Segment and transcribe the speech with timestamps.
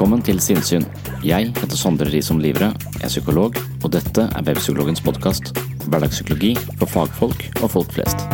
[0.00, 0.86] Velkommen til Sinnsyn.
[1.20, 5.50] Jeg heter Sondre Risom Livre, er psykolog, og dette er Webpsykologens podkast.
[5.92, 8.24] Hverdagspsykologi for fagfolk og folk flest.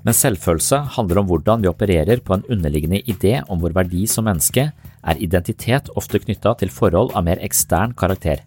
[0.00, 4.24] Men selvfølelse handler om hvordan vi opererer på en underliggende idé om vår verdi som
[4.32, 4.70] menneske,
[5.04, 8.40] er identitet ofte knytta til forhold av mer ekstern karakter.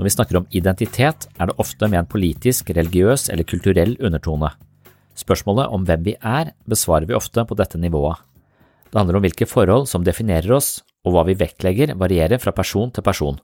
[0.00, 4.48] Når vi snakker om identitet, er det ofte med en politisk, religiøs eller kulturell undertone.
[5.12, 8.16] Spørsmålet om hvem vi er, besvarer vi ofte på dette nivået.
[8.88, 12.88] Det handler om hvilke forhold som definerer oss, og hva vi vektlegger varierer fra person
[12.88, 13.36] til person.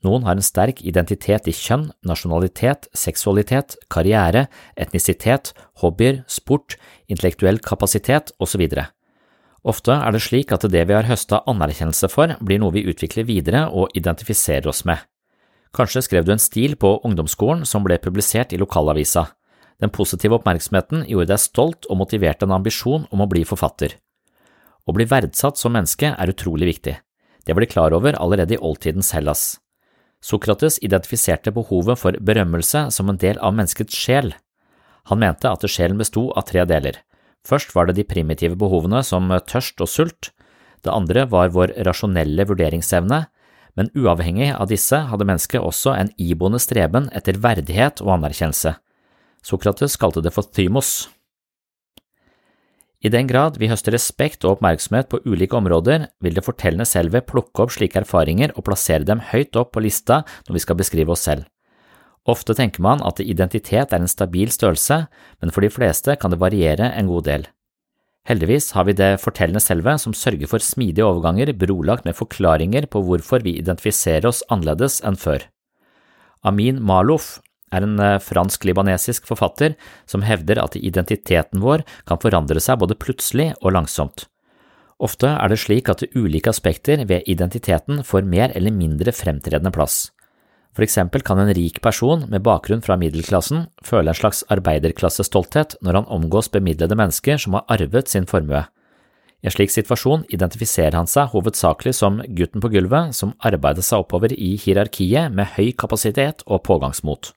[0.00, 4.46] Noen har en sterk identitet i kjønn, nasjonalitet, seksualitet, karriere,
[4.80, 5.52] etnisitet,
[5.84, 6.78] hobbyer, sport,
[7.12, 8.64] intellektuell kapasitet osv.
[9.68, 13.28] Ofte er det slik at det vi har høsta anerkjennelse for, blir noe vi utvikler
[13.28, 15.09] videre og identifiserer oss med.
[15.76, 19.28] Kanskje skrev du en stil på ungdomsskolen som ble publisert i lokalavisa.
[19.80, 23.94] Den positive oppmerksomheten gjorde deg stolt og motiverte en ambisjon om å bli forfatter.
[24.84, 26.96] Å bli verdsatt som menneske er utrolig viktig.
[27.46, 29.60] Det var de klar over allerede i oldtidens Hellas.
[30.20, 34.34] Sokrates identifiserte behovet for berømmelse som en del av menneskets sjel.
[35.08, 36.98] Han mente at sjelen besto av tre deler.
[37.46, 40.32] Først var det de primitive behovene som tørst og sult,
[40.84, 43.24] det andre var vår rasjonelle vurderingsevne,
[43.80, 48.74] men uavhengig av disse hadde mennesket også en iboende streben etter verdighet og anerkjennelse.
[49.40, 51.08] Sokrates kalte det for thymos.
[53.00, 57.24] I den grad vi høster respekt og oppmerksomhet på ulike områder, vil det fortellende selvet
[57.30, 61.16] plukke opp slike erfaringer og plassere dem høyt opp på lista når vi skal beskrive
[61.16, 61.48] oss selv.
[62.28, 65.06] Ofte tenker man at identitet er en stabil størrelse,
[65.40, 67.48] men for de fleste kan det variere en god del.
[68.28, 73.02] Heldigvis har vi det fortellende selvet som sørger for smidige overganger brolagt med forklaringer på
[73.06, 75.46] hvorfor vi identifiserer oss annerledes enn før.
[76.44, 77.38] Amin Malouf
[77.72, 79.76] er en eh, fransk-libanesisk forfatter
[80.08, 84.26] som hevder at identiteten vår kan forandre seg både plutselig og langsomt.
[85.00, 90.10] Ofte er det slik at ulike aspekter ved identiteten får mer eller mindre fremtredende plass.
[90.76, 95.98] For eksempel kan en rik person med bakgrunn fra middelklassen føle en slags arbeiderklassestolthet når
[95.98, 98.62] han omgås bemidlede mennesker som har arvet sin formue.
[99.40, 104.04] I en slik situasjon identifiserer han seg hovedsakelig som gutten på gulvet som arbeidet seg
[104.04, 107.32] oppover i hierarkiet med høy kapasitet og pågangsmot.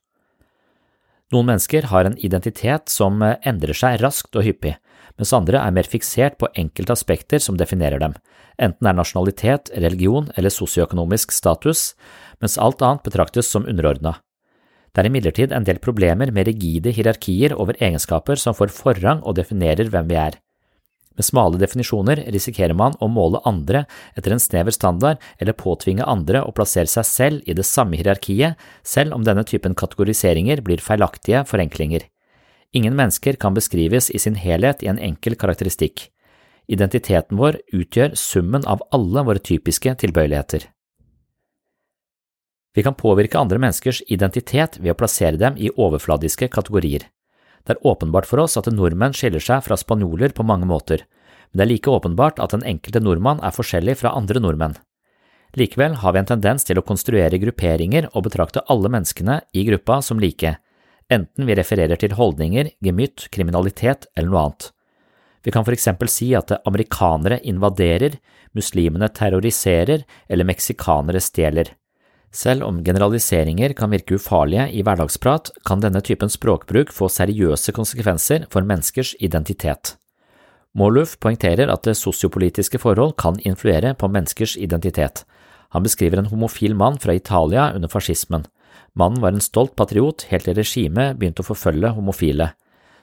[1.34, 4.76] Noen mennesker har en identitet som eh, endrer seg raskt og hyppig,
[5.18, 8.14] mens andre er mer fiksert på enkelte aspekter som definerer dem,
[8.62, 11.94] enten er nasjonalitet, religion eller sosioøkonomisk status,
[12.44, 14.20] mens alt annet betraktes som underordna.
[14.94, 19.40] Det er imidlertid en del problemer med rigide hierarkier over egenskaper som får forrang og
[19.40, 20.38] definerer hvem vi er.
[21.14, 23.84] Med smale definisjoner risikerer man å måle andre
[24.18, 28.58] etter en snever standard eller påtvinge andre å plassere seg selv i det samme hierarkiet,
[28.82, 32.08] selv om denne typen kategoriseringer blir feilaktige forenklinger.
[32.74, 36.08] Ingen mennesker kan beskrives i sin helhet i en enkel karakteristikk.
[36.66, 40.66] Identiteten vår utgjør summen av alle våre typiske tilbøyeligheter.
[42.74, 47.06] Vi kan påvirke andre menneskers identitet ved å plassere dem i overfladiske kategorier.
[47.64, 51.06] Det er åpenbart for oss at nordmenn skiller seg fra spanjoler på mange måter,
[51.52, 54.76] men det er like åpenbart at den enkelte nordmann er forskjellig fra andre nordmenn.
[55.56, 60.00] Likevel har vi en tendens til å konstruere grupperinger og betrakte alle menneskene i gruppa
[60.02, 60.56] som like,
[61.14, 64.72] enten vi refererer til holdninger, gemytt, kriminalitet eller noe annet.
[65.44, 68.18] Vi kan for eksempel si at amerikanere invaderer,
[68.56, 71.74] muslimene terroriserer eller meksikanere stjeler.
[72.34, 78.48] Selv om generaliseringer kan virke ufarlige i hverdagsprat, kan denne typen språkbruk få seriøse konsekvenser
[78.50, 79.94] for menneskers identitet.
[80.74, 85.22] Moorloof poengterer at det sosiopolitiske forhold kan influere på menneskers identitet.
[85.78, 88.48] Han beskriver en homofil mann fra Italia under fascismen.
[88.98, 92.52] Mannen var en stolt patriot helt til regimet begynte å forfølge homofile.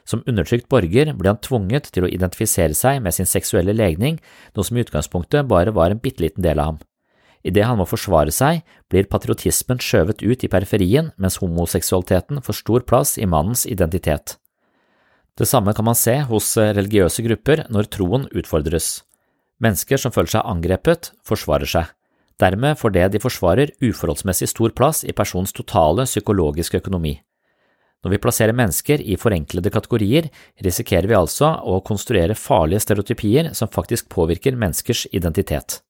[0.03, 4.19] Som undertrykt borger ble han tvunget til å identifisere seg med sin seksuelle legning,
[4.55, 6.81] noe som i utgangspunktet bare var en bitte liten del av ham.
[7.47, 8.61] Idet han må forsvare seg,
[8.91, 14.37] blir patriotismen skjøvet ut i periferien, mens homoseksualiteten får stor plass i mannens identitet.
[15.37, 19.01] Det samme kan man se hos religiøse grupper når troen utfordres.
[19.61, 21.89] Mennesker som føler seg angrepet, forsvarer seg.
[22.41, 27.19] Dermed får det de forsvarer uforholdsmessig stor plass i personens totale psykologiske økonomi.
[28.01, 30.31] Når vi plasserer mennesker i forenklede kategorier,
[30.65, 35.83] risikerer vi altså å konstruere farlige stereotypier som faktisk påvirker menneskers identitet.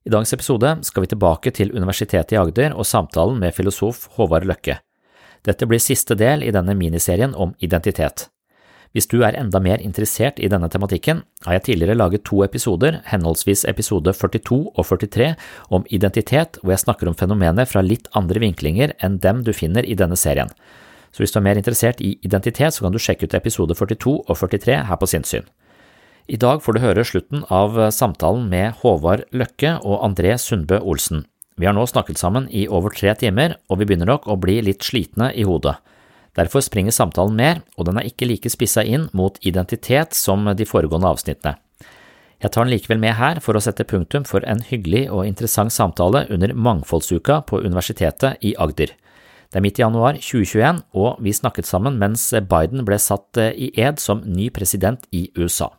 [0.00, 4.46] I dagens episode skal vi tilbake til Universitetet i Agder og samtalen med filosof Håvard
[4.48, 4.78] Løkke.
[5.44, 8.30] Dette blir siste del i denne miniserien om identitet.
[8.96, 13.02] Hvis du er enda mer interessert i denne tematikken, har jeg tidligere laget to episoder,
[13.12, 15.34] henholdsvis episode 42 og 43,
[15.68, 19.84] om identitet, hvor jeg snakker om fenomenet fra litt andre vinklinger enn dem du finner
[19.84, 20.48] i denne serien.
[21.12, 24.16] Så hvis du er mer interessert i identitet, så kan du sjekke ut episode 42
[24.24, 25.44] og 43 her på Sinnssyn.
[26.30, 31.24] I dag får du høre slutten av samtalen med Håvard Løkke og André Sundbø Olsen.
[31.58, 34.60] Vi har nå snakket sammen i over tre timer, og vi begynner nok å bli
[34.62, 35.74] litt slitne i hodet.
[36.38, 40.68] Derfor springer samtalen mer, og den er ikke like spissa inn mot identitet som de
[40.70, 41.56] foregående avsnittene.
[42.38, 45.74] Jeg tar den likevel med her for å sette punktum for en hyggelig og interessant
[45.74, 48.94] samtale under Mangfoldsuka på Universitetet i Agder.
[49.50, 53.74] Det er midt i januar 2021, og vi snakket sammen mens Biden ble satt i
[53.74, 55.72] ed som ny president i USA.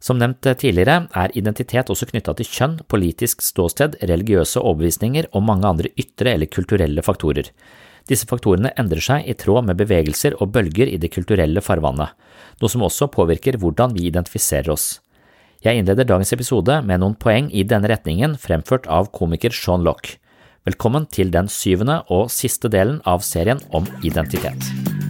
[0.00, 5.68] Som nevnt tidligere er identitet også knytta til kjønn, politisk ståsted, religiøse overbevisninger og mange
[5.68, 7.50] andre ytre eller kulturelle faktorer.
[8.06, 12.12] Disse faktorene endrer seg i tråd med bevegelser og bølger i det kulturelle farvannet,
[12.60, 15.00] noe som også påvirker hvordan vi identifiserer oss.
[15.64, 20.14] Jeg innleder dagens episode med noen poeng i denne retningen fremført av komiker Sean Lock.
[20.68, 25.05] Velkommen til den syvende og siste delen av serien om identitet.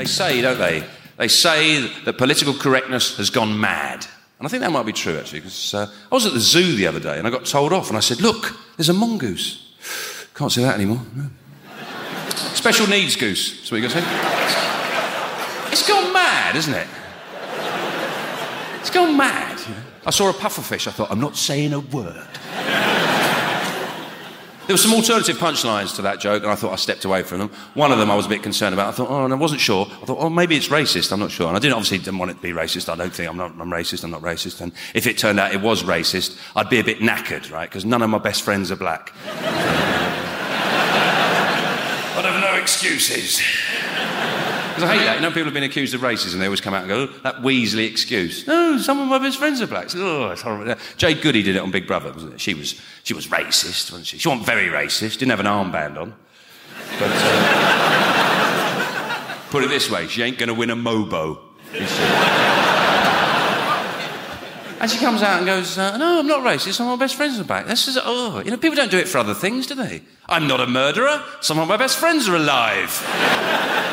[0.00, 0.82] They say, don't they?
[1.18, 4.06] They say that political correctness has gone mad.
[4.38, 6.74] And I think that might be true, actually, because uh, I was at the zoo
[6.74, 9.74] the other day and I got told off and I said, Look, there's a mongoose.
[10.34, 11.02] Can't see that anymore.
[11.14, 11.26] No.
[12.54, 15.72] Special needs goose, that's what you got to say.
[15.72, 16.88] It's gone mad, isn't it?
[18.80, 19.60] It's gone mad.
[20.06, 22.26] I saw a pufferfish, I thought, I'm not saying a word.
[24.70, 27.40] There were some alternative punchlines to that joke, and I thought I stepped away from
[27.40, 27.50] them.
[27.74, 28.86] One of them I was a bit concerned about.
[28.86, 29.84] I thought, oh, and I wasn't sure.
[29.84, 31.10] I thought, oh, maybe it's racist.
[31.10, 31.48] I'm not sure.
[31.48, 32.88] And I didn't obviously didn't want it to be racist.
[32.88, 33.50] I don't think I'm not.
[33.58, 34.04] I'm racist.
[34.04, 34.60] I'm not racist.
[34.60, 37.68] And if it turned out it was racist, I'd be a bit knackered, right?
[37.68, 39.12] Because none of my best friends are black.
[39.26, 39.34] I'd
[42.24, 43.42] have no excuses.
[44.80, 45.16] Because I hate that.
[45.16, 46.38] You know, people have been accused of racism.
[46.38, 48.46] They always come out and go, oh, that Weasley excuse.
[48.46, 49.94] No, some of my best friends are blacks.
[49.94, 50.74] Oh, it's horrible.
[50.96, 52.40] Jade Goody did it on Big Brother, wasn't it?
[52.40, 54.16] She was, she was racist, wasn't she?
[54.16, 55.18] She wasn't very racist.
[55.18, 56.14] Didn't have an armband on.
[56.98, 57.76] But uh,
[59.50, 61.40] put it this way, she ain't going to win a Mobo.
[64.80, 66.72] And she comes out and goes, uh, No, I'm not racist.
[66.72, 67.66] Some of my best friends are back.
[67.66, 70.00] This is, oh, you know, people don't do it for other things, do they?
[70.26, 71.22] I'm not a murderer.
[71.42, 73.89] Some of my best friends are alive.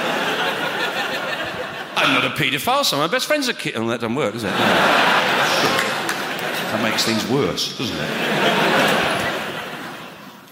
[1.98, 2.86] I'm not a paedophile.
[2.86, 3.76] Some of my best friends are kids.
[3.78, 4.52] Oh, that doesn't work, does it?
[4.52, 4.54] No.
[6.72, 8.10] That makes things worse, doesn't it?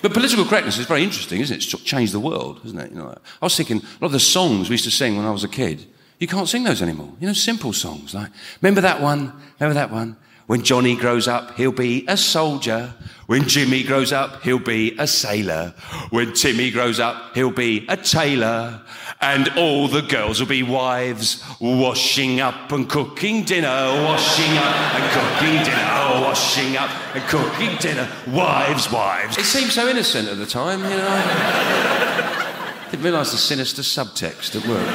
[0.01, 1.63] But political correctness is very interesting, isn't it?
[1.63, 2.91] It's changed the world, isn't it?
[2.91, 5.25] You know, I was thinking, a lot of the songs we used to sing when
[5.25, 5.85] I was a kid,
[6.19, 7.11] you can't sing those anymore.
[7.19, 9.33] You know, simple songs like, remember that one?
[9.59, 10.15] Remember that one?
[10.47, 12.93] When Johnny grows up, he'll be a soldier.
[13.25, 15.73] When Jimmy grows up, he'll be a sailor.
[16.11, 18.81] When Timmy grows up, he'll be a tailor.
[19.21, 23.67] And all the girls will be wives, washing up and cooking dinner,
[24.03, 28.07] washing up and cooking dinner, washing up and cooking dinner.
[28.27, 29.39] Wives, wives.
[29.39, 32.41] It seemed so innocent at the time, you know.
[32.91, 34.87] Didn't realise the sinister subtext at work.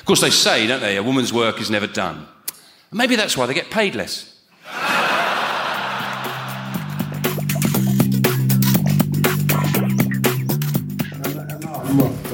[0.00, 2.26] Of course, they say, don't they, a woman's work is never done.
[2.94, 4.30] Maybe that's why they get paid less.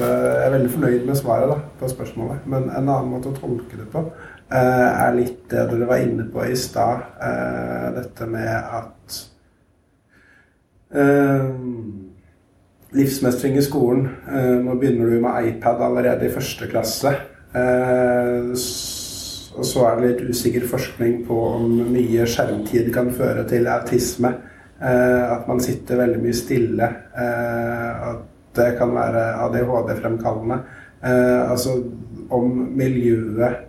[0.01, 3.77] Jeg er veldig fornøyd med svaret da, på spørsmålet, men en annen måte å tolke
[3.77, 7.05] det på eh, er litt det dere var inne på i stad.
[7.21, 9.19] Eh, dette med at
[10.93, 11.49] eh,
[12.97, 14.09] livsmestring i skolen
[14.65, 17.15] Nå begynner du med iPad allerede i første klasse.
[19.57, 24.31] Og så er det litt usikker forskning på om mye skjermtid kan føre til autisme.
[24.81, 26.87] Eh, at man sitter veldig mye stille.
[27.13, 28.23] Eh, at
[28.57, 30.57] det kan være ADHD-fremkallende.
[31.03, 31.77] Eh, altså
[32.31, 33.67] om miljøet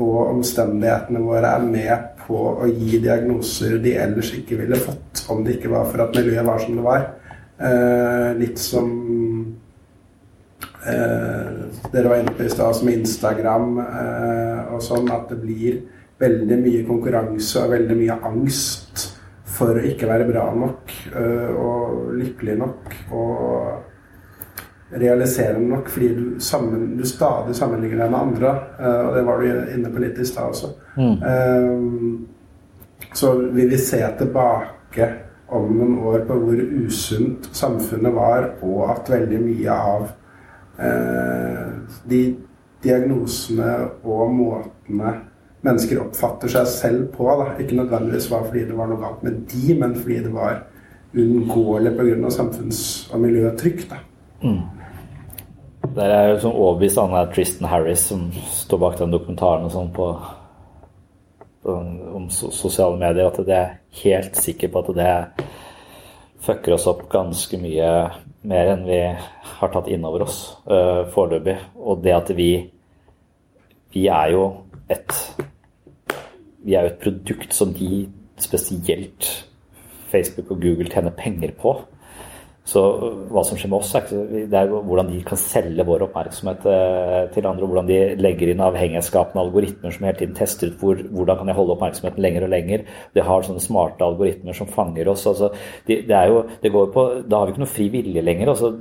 [0.00, 5.42] og omstendighetene våre er med på å gi diagnoser de ellers ikke ville fått om
[5.44, 7.08] det ikke var for at miljøet var som det var.
[8.40, 8.86] litt som
[10.80, 13.74] dere var inne på i stad, som Instagram
[14.72, 15.80] og sånn, at det blir
[16.20, 19.06] veldig mye konkurranse og veldig mye angst
[19.60, 26.24] for å ikke være bra nok eh, og lykkelig nok og realiserende nok fordi du,
[26.42, 28.54] sammen, du stadig sammenligner deg med andre.
[28.80, 30.72] Øh, og det var du inne på litt i stad også.
[30.96, 31.16] Mm.
[31.22, 35.06] Uh, så vi vil se tilbake
[35.50, 40.10] om noen år på hvor usunt samfunnet var, og at veldig mye av
[42.10, 42.20] de
[42.84, 43.72] diagnosene
[44.08, 45.14] og måtene
[45.66, 47.28] mennesker oppfatter seg selv på.
[47.40, 47.54] Da.
[47.60, 50.62] Ikke nødvendigvis var fordi det var noe galt med de, men fordi det var
[51.14, 52.30] uunngåelig pga.
[52.30, 53.88] samfunns- og miljøtrykk.
[53.90, 53.96] Da.
[54.42, 54.60] Mm.
[55.94, 59.72] Der er jo sånn overbevist han er Tristan Harris som står bak den dokumentaren og
[59.74, 60.06] sånn på,
[61.64, 61.76] på,
[62.14, 65.46] om sosiale medier, at det er helt sikker på at det
[66.40, 67.88] fucker oss opp ganske mye
[68.42, 70.38] mer enn vi har tatt inn over oss
[70.70, 71.56] uh, foreløpig.
[71.76, 72.50] Og det at vi
[73.90, 74.44] vi er jo
[74.90, 75.14] et
[76.62, 78.04] vi er jo et produkt som de
[78.40, 79.28] spesielt
[80.10, 81.74] Facebook og Google tjener penger på.
[82.70, 82.80] Så
[83.32, 87.24] hva som skjer med oss, det er jo hvordan de kan selge vår oppmerksomhet eh,
[87.34, 87.66] til andre.
[87.66, 91.50] og Hvordan de legger inn avhengighetsskapende algoritmer som hele tiden tester ut hvor, hvordan kan
[91.50, 92.86] jeg holde oppmerksomheten lenger og lenger.
[93.16, 95.26] De har sånne smarte algoritmer som fanger oss.
[95.26, 95.50] Altså,
[95.88, 98.54] de, det er jo, det går på, da har vi ikke noe fri vilje lenger.
[98.54, 98.72] Altså,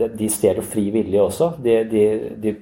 [0.00, 1.52] det, de stjeler fri vilje også.
[1.60, 2.56] De, de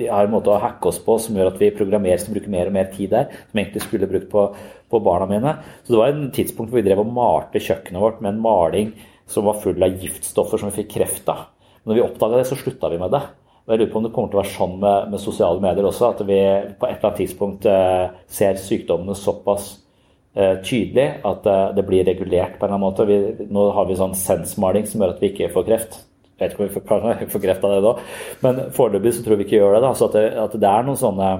[0.00, 2.52] de har en måte å hacke oss på som gjør at vi programmerer som bruker
[2.52, 4.46] mer og mer tid der, som egentlig skulle brukt på,
[4.88, 5.54] på, barna mine.
[5.82, 8.94] Så det var en tidspunkt hvor vi drev og malte kjøkkenet vårt med en maling
[9.30, 11.46] som var full av giftstoffer som vi fikk kreft av.
[11.86, 13.22] Når vi oppdaga det, så slutta vi med det.
[13.64, 15.86] Og jeg lurer på om det kommer til å være sånn med, med sosiale medier
[15.86, 16.40] også, at vi
[16.80, 19.68] på et eller annet tidspunkt eh, ser sykdommene såpass
[20.34, 23.06] eh, tydelig at eh, det blir regulert på en eller annen måte.
[23.06, 26.00] Vi, nå har vi sånn sensmaling som gjør at vi ikke får kreft.
[26.34, 27.94] Jeg vet ikke om vi får kreft av det da,
[28.42, 29.84] men foreløpig så tror vi ikke gjør det.
[29.86, 31.32] da, så at det, at det, er noen sånne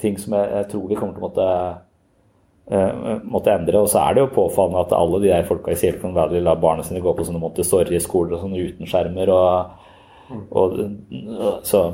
[0.00, 1.48] ting som jeg, jeg tror vi kommer til å måtte,
[2.64, 3.82] måtte endre.
[3.84, 6.56] Og så er det jo påfallende at alle de der folka i Silicon Valley lar
[6.62, 9.32] barna sine gå på sånne Montessori-skoler og sånne uten skjermer.
[9.34, 10.78] Og, og,
[11.68, 11.84] så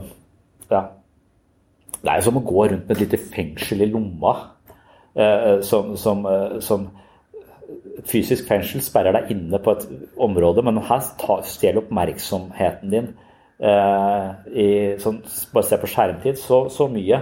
[0.70, 0.84] ja.
[2.00, 4.36] Det er jo som å gå rundt med et lite fengsel i lomma.
[5.10, 6.86] Uh, som, som, uh, som
[7.98, 9.84] et fysisk fengsel sperrer deg inne på et
[10.20, 11.02] område, men her
[11.46, 13.10] stjeler oppmerksomheten din.
[13.60, 14.68] Eh, i,
[15.02, 15.18] sånn,
[15.52, 17.20] bare se på skjermtid, så, så mye.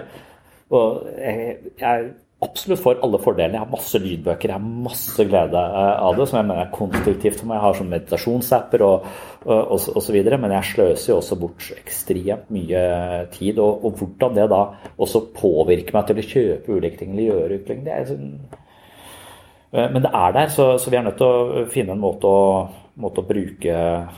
[0.75, 2.13] Og jeg, jeg,
[2.45, 3.59] absolutt for alle fordelene.
[3.59, 6.77] Jeg har masse lydbøker, jeg har masse glede eh, av det, som jeg mener er
[6.77, 7.59] konstruktivt for meg.
[7.59, 9.11] Jeg har sånn meditasjonsapper og,
[9.49, 12.87] og, så videre, men jeg sløser jo også bort ekstremt mye
[13.35, 13.59] tid.
[13.65, 14.63] Og, og hvordan det da
[14.97, 18.33] også påvirker meg til å kjøpe ulike ting eller gjøre ulike det er sånn
[19.73, 22.29] Eh, men det er der, så, så, vi er nødt til å finne en måte
[22.29, 22.45] å,
[22.99, 23.75] måte å bruke,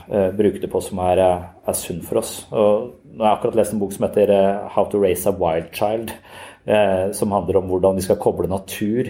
[0.09, 2.31] uh, bruke, det på som er, eh, er sunn for oss.
[2.49, 4.31] Og nå har jeg akkurat lest en bok som heter
[4.71, 6.15] 'How to Raise a Wild Child',
[7.17, 9.07] som handler om hvordan vi skal koble natur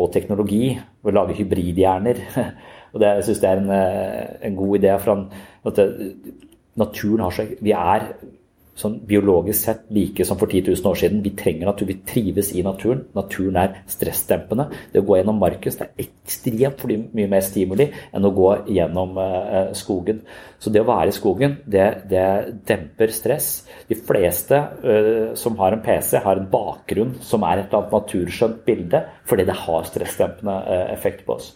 [0.00, 0.70] og teknologi
[1.04, 2.20] og lage hybridhjerner.
[2.92, 3.72] og det, jeg syns det er en,
[4.48, 4.94] en, god idé.
[5.02, 5.26] For
[5.68, 5.82] at
[6.80, 8.08] naturen har seg Vi er
[8.76, 11.22] sånn biologisk sett like som for 10 000 år siden.
[11.24, 13.04] Vi trenger natur, vi trives i naturen.
[13.16, 14.68] Naturen er stressdempende.
[14.92, 19.72] Det å gå gjennom markus er ekstremt mye mer stimuli enn å gå gjennom eh,
[19.78, 20.20] skogen.
[20.60, 22.26] Så det å være i skogen, det, det
[22.68, 23.50] demper stress.
[23.88, 27.96] De fleste eh, som har en PC, har en bakgrunn som er et eller annet
[27.96, 31.54] naturskjønt bilde, fordi det har stressdempende eh, effekt på oss.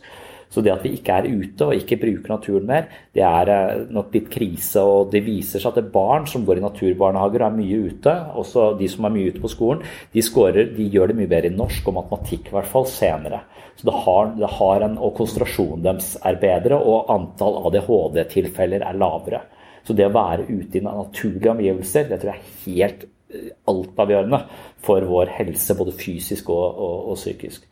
[0.51, 3.83] Så det at vi ikke er ute og ikke bruker naturen mer, det er eh,
[3.95, 4.83] nok litt krise.
[4.83, 8.73] Og det viser seg at barn som går i naturbarnehager og er mye ute, også
[8.81, 11.57] de som er mye ute på skolen, de, scorer, de gjør det mye bedre i
[11.57, 13.45] norsk og matematikk i hvert fall senere.
[13.79, 18.99] Så det har, det har en, Og konsentrasjonen deres er bedre, og antall ADHD-tilfeller er
[18.99, 19.45] lavere.
[19.87, 24.43] Så det å være ute i naturlige omgivelser, det tror jeg er helt eh, altavgjørende
[24.83, 27.71] for vår helse, både fysisk og, og, og psykisk.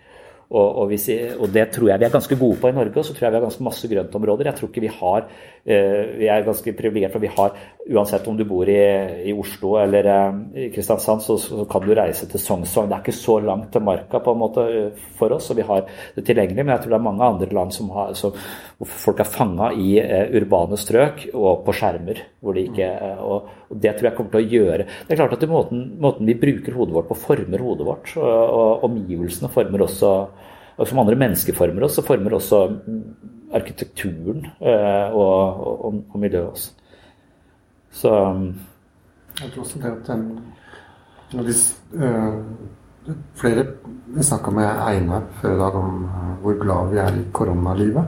[0.49, 3.05] Og, og, hvis, og, det tror jeg vi er ganske gode på i Norge, og
[3.05, 4.49] så tror jeg vi har ganske masse grøntområder.
[4.49, 5.27] Jeg tror ikke vi har
[5.69, 7.57] Vi er ganske privilegerte, for vi har
[7.89, 8.81] Uansett om du bor i,
[9.31, 12.91] i Oslo eller uh, i Kristiansand, så, så, kan du reise til Sognsvann.
[12.91, 15.65] Det er ikke så langt til Marka på en måte uh, for oss, og vi
[15.65, 16.67] har det tilgjengelig.
[16.67, 18.37] Men jeg tror det er mange andre land som har, som,
[18.77, 19.95] hvor folk er fanga i
[20.37, 22.21] urbane strøk og på skjermer.
[22.45, 22.91] hvor de ikke,
[23.25, 26.29] og, og Det tror jeg kommer til å gjøre Det er klart at måten, måten
[26.29, 28.13] vi bruker hodet vårt på, former hodet vårt.
[28.21, 28.29] og,
[28.61, 30.13] og omgivelsene former også
[30.79, 32.59] og som andre mennesker former oss, så former også
[33.55, 36.71] arkitekturen eh, og, og, og, miljøet også.
[37.91, 38.13] Så
[39.41, 40.41] Jeg tror også det at den
[41.33, 42.35] hvis, øh,
[43.35, 43.65] Flere
[44.21, 48.05] snakka med Einar før i dag om uh, hvor glad vi er i koronalivet.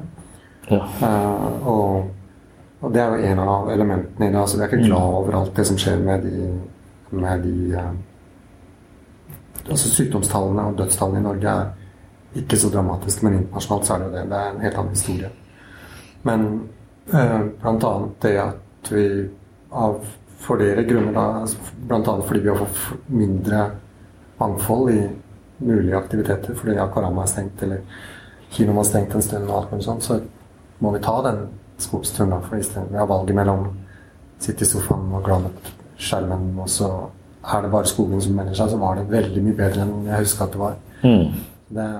[0.70, 0.80] Ja.
[1.02, 2.10] Uh, og,
[2.80, 4.40] og, det er jo en av elementene i det.
[4.40, 5.14] altså Vi er ikke glad mm.
[5.14, 6.60] over alt det som skjer med de,
[7.10, 11.79] med de uh, altså Sykdomstallene og dødstallene i Norge er
[12.34, 14.24] ikke så dramatisk, men internasjonalt så er det jo det.
[14.30, 15.30] Det er en helt annen historie.
[16.22, 16.46] Men
[17.12, 19.04] eh, annet det at vi
[19.70, 20.00] av
[20.40, 21.58] flere grunner, da, altså
[21.90, 23.64] annet fordi vi har fått mindre
[24.40, 25.00] mangfold i
[25.60, 27.82] mulige aktiviteter fordi Akarama er stengt, eller
[28.50, 30.20] kinoen var stengt en stund, og alt mulig sånt, så
[30.80, 31.44] må vi ta den
[31.78, 32.42] skogsturen.
[32.42, 33.68] for Vi har valget mellom
[34.40, 35.52] sitte i sofaen og glane
[36.00, 36.88] skjermen, og så
[37.44, 40.24] er det bare skogen som melder seg, så var det veldig mye bedre enn jeg
[40.24, 40.76] husker at det var.
[41.04, 41.26] Mm.
[41.70, 41.90] Det,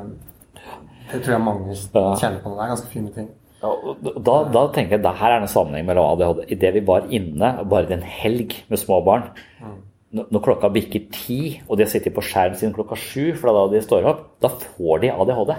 [1.11, 2.55] det, tror jeg mange kjenner på.
[2.57, 3.29] Det er ganske fine ting.
[3.61, 6.47] Ja, da, da, tenker jeg her er det en sammenheng mellom ADHD.
[6.57, 9.27] Idet vi var inne bare en helg med små barn
[9.61, 9.79] mm.
[10.11, 13.69] Når klokka bikker ti, og de har sittet på skjerm siden klokka sju, for da
[13.71, 15.53] de står opp, da får de ADHD.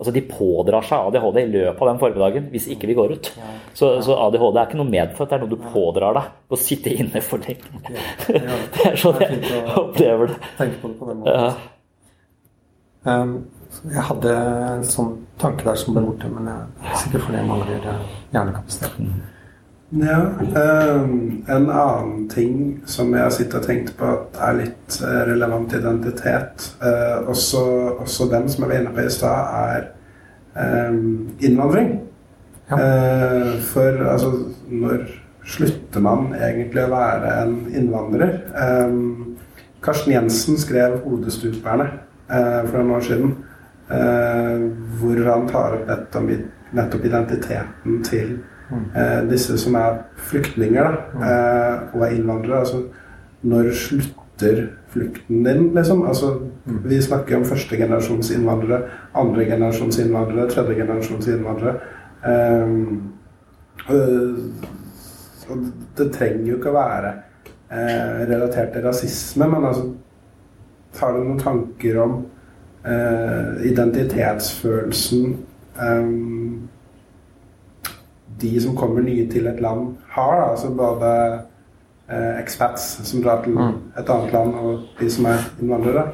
[0.00, 3.28] Altså De pådrar seg ADHD i løpet av den formiddagen hvis ikke vi går ut.
[3.76, 6.94] Så, så ADHD er ikke noe medfødt, det er noe du pådrar deg å sitte
[6.94, 7.82] inne for lenge.
[8.72, 10.40] Det er sånn jeg opplever det.
[10.56, 11.60] Tenk på det på den måten.
[13.04, 13.34] Um,
[13.86, 17.48] jeg hadde en sånn tanke der som ble borte, men jeg er sikker fordi jeg
[17.48, 18.16] mangler hjernekapasitet.
[18.34, 19.12] hjernekapasiteten.
[19.90, 20.18] Ja.
[20.54, 25.22] Um, en annen ting som jeg har sittet og tenkt på at er litt uh,
[25.26, 27.62] relevant identitet, uh, også,
[28.04, 29.88] også dem som jeg var inne på i stad, er
[30.90, 31.96] um, innvandring.
[32.70, 32.78] Ja.
[32.78, 34.30] Uh, for altså
[34.70, 35.08] Når
[35.50, 38.36] slutter man egentlig å være en innvandrer?
[38.54, 39.38] Um,
[39.82, 41.88] Karsten Jensen skrev 'Hodestuperne'.
[42.30, 43.34] Eh, for noen år siden.
[43.90, 44.62] Eh,
[45.00, 46.18] hvor han tar opp
[46.70, 48.36] nettopp, identiteten til
[48.70, 49.96] eh, disse som er
[50.30, 51.24] flyktninger da,
[51.90, 52.60] og er innvandrere.
[52.60, 52.84] Altså,
[53.42, 56.04] når slutter flukten din, liksom?
[56.06, 56.36] Altså,
[56.84, 58.82] vi snakker om første generasjons innvandrere,
[59.14, 61.74] andre generasjons innvandrere, tredje generasjons innvandrere.
[65.50, 65.66] Og
[65.98, 67.10] det trenger jo ikke å være
[67.74, 69.88] eh, relatert til rasisme, men altså
[70.98, 72.16] har du noen tanker om
[72.84, 75.36] eh, identitetsfølelsen
[75.78, 76.12] eh,
[78.40, 80.32] de som kommer nye til et land, har?
[80.40, 81.10] Da, altså både
[82.08, 83.76] eh, expats som drar til mm.
[84.00, 86.06] et annet land, og de som er innvandrere?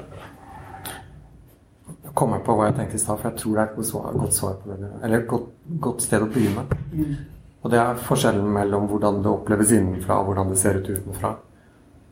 [1.87, 4.35] Jeg kommer på hva jeg tenkte i stad, for jeg tror det er et godt
[4.35, 4.93] svar på det.
[5.05, 6.65] Eller et godt, godt sted å begynne.
[6.93, 7.17] Mm.
[7.62, 11.35] Og det er forskjellen mellom hvordan det oppleves innenfra, og hvordan det ser ut utenfra.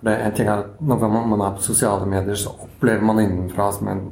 [0.05, 3.89] Det, ting er at Når man er på sosiale medier, så opplever man innenfra som
[3.89, 4.03] en,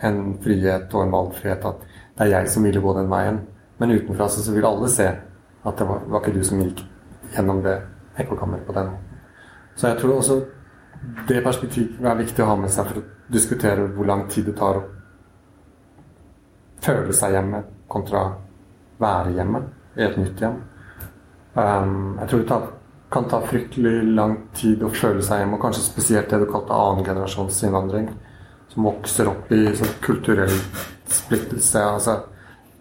[0.00, 1.82] en frihet og en valgfrihet at
[2.18, 3.40] det er jeg som ville gå den veien.
[3.78, 5.08] Men utenfra så, så vil alle se
[5.62, 6.84] at det var, var ikke du som gikk
[7.34, 7.78] gjennom det
[8.20, 9.20] ekkokammeret på den måten.
[9.74, 10.40] Så jeg tror også
[11.28, 14.54] det perspektivet er viktig å ha med seg for å diskutere hvor lang tid det
[14.58, 14.84] tar å
[16.82, 18.26] føle seg hjemme kontra
[19.02, 19.62] være hjemme
[19.96, 20.60] i et nytt hjem.
[21.56, 22.68] Um, jeg tror det tar
[23.12, 26.76] kan ta fryktelig lang tid å føle seg hjemme, og kanskje spesielt det du kalte
[26.76, 28.08] annengenerasjonsinnvandring,
[28.72, 30.54] som vokser opp i sånn kulturell
[31.12, 31.82] splittelse.
[31.82, 32.18] altså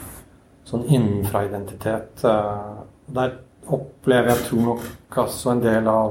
[0.72, 2.24] Sånn innenfra identitet.
[2.24, 3.30] Uh, der
[3.72, 4.82] opplever jeg tror nok
[5.26, 6.10] også en del av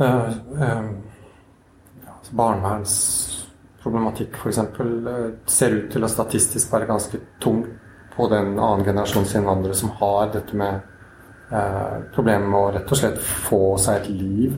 [0.00, 0.90] uh, um,
[2.30, 4.58] barnevernsproblematikk, f.eks.
[5.50, 7.68] Ser ut til å statistisk være ganske tungt
[8.14, 10.74] på den annen generasjons innvandrere som har dette med
[11.52, 14.56] eh, problemet med å rett og slett få seg et liv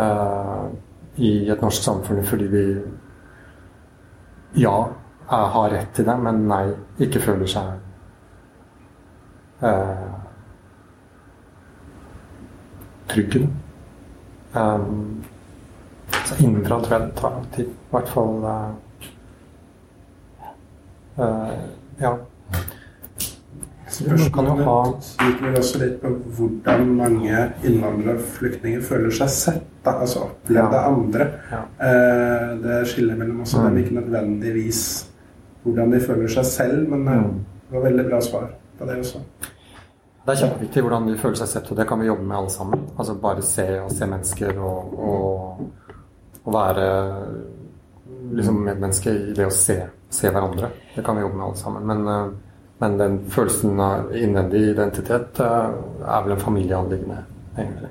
[0.00, 0.66] eh,
[1.22, 2.64] i et norsk samfunn fordi vi
[4.54, 4.76] ja,
[5.30, 6.64] jeg har rett til det, men nei,
[7.00, 7.72] ikke føler seg
[9.64, 10.10] eh,
[13.12, 13.46] trygge.
[14.52, 15.22] Um,
[16.24, 17.70] så innenfra tror jeg det tar lang tid.
[17.70, 18.74] I hvert fall uh,
[21.16, 21.56] uh,
[22.02, 22.12] Ja.
[23.92, 29.71] Spørsmålet gikk vel også litt på hvordan mange innvandrere og flyktninger føler seg sett.
[29.82, 30.82] Da, altså opplevde ja.
[30.88, 31.24] andre.
[31.82, 33.64] Eh, det skiller mellom oss, mm.
[33.64, 34.82] dem ikke nødvendigvis
[35.62, 37.40] hvordan de føler seg selv, men eh, mm.
[37.70, 38.46] det var veldig bra svar
[38.78, 39.22] på det også.
[40.22, 42.54] Det er kjempeviktig hvordan de føler seg sett, og det kan vi jobbe med alle
[42.54, 42.84] sammen.
[42.94, 45.66] Altså bare se og se mennesker og, og,
[46.44, 46.86] og være
[48.38, 50.70] liksom medmenneske i det å se, se, hverandre.
[50.94, 51.90] Det kan vi jobbe med alle sammen.
[51.90, 57.18] Men uh, men den følelsen av innvendig identitet eh, er vel en familieanliggende,
[57.54, 57.90] egentlig.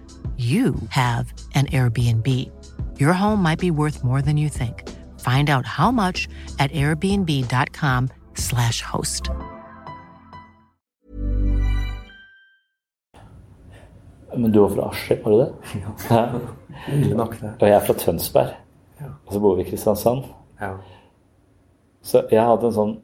[0.41, 2.49] you have an Airbnb.
[2.99, 4.89] Your home might be worth more than you think.
[5.19, 6.27] Find out how much
[6.57, 9.29] at airbnb.com/slash host.
[14.37, 15.53] Men du var fra Askim, var du det?
[16.09, 16.29] Ja.
[16.93, 17.49] Ille nok, det.
[17.59, 18.49] Og jeg er fra Tønsberg.
[19.01, 19.05] Ja.
[19.27, 20.23] Og så bor vi i Kristiansand.
[20.61, 20.69] Ja.
[22.01, 23.01] Så jeg hadde en sånn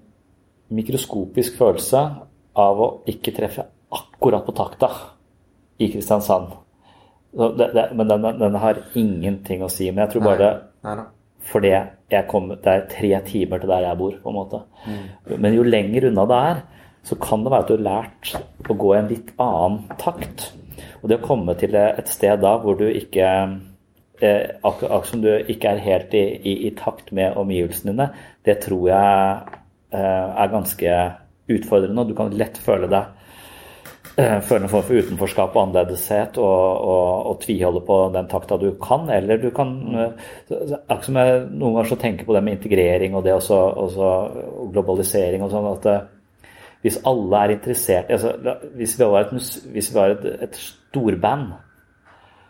[0.74, 2.00] mikroskopisk følelse
[2.58, 4.90] av å ikke treffe akkurat på takta
[5.84, 6.48] i Kristiansand.
[7.32, 9.90] Det, det, men den, den, har ingenting å si.
[9.92, 10.50] Men jeg tror bare
[10.86, 11.06] nei, nei,
[11.48, 14.62] fordi jeg kom, det er tre timer til der jeg bor, på en måte.
[14.88, 15.38] Mm.
[15.44, 16.62] Men jo lenger unna det er,
[17.08, 18.34] så kan det være at du har lært
[18.68, 20.50] å gå i en litt annen takt.
[21.02, 23.28] Og det å komme til et sted da hvor du ikke
[24.22, 28.10] eh, Akkurat som du ikke er helt i, i, i, takt med omgivelsene dine,
[28.48, 29.62] det tror jeg
[29.94, 30.98] eh, er ganske
[31.48, 32.04] utfordrende.
[32.04, 33.14] og Du kan lett føle deg
[34.18, 38.72] føle en form for utenforskap og annerledeshet og, og, og tviholde på den takta du
[38.82, 39.10] kan.
[39.14, 43.18] Eller du kan eh, Akkurat som jeg noen ganger så tenker på det med integrering
[43.18, 44.10] og det også, også
[44.74, 46.10] globalisering og sånn at eh,
[46.86, 48.36] hvis alle er interessert altså,
[48.78, 51.56] Hvis vi var et, hvis vi var et, et storband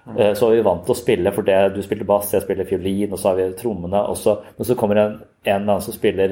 [0.07, 3.11] så er vi vant til å spille, for det, du spiller bass, jeg spiller fiolin,
[3.11, 4.05] og så har vi trommene.
[4.07, 6.31] Også, men så kommer en, en annen som spiller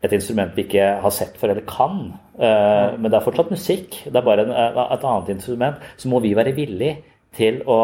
[0.00, 2.12] et instrument vi ikke har sett for eller kan.
[2.40, 4.02] Uh, men det er fortsatt musikk.
[4.06, 5.82] Det er bare et annet instrument.
[6.00, 7.02] Så må vi være villige
[7.36, 7.80] til å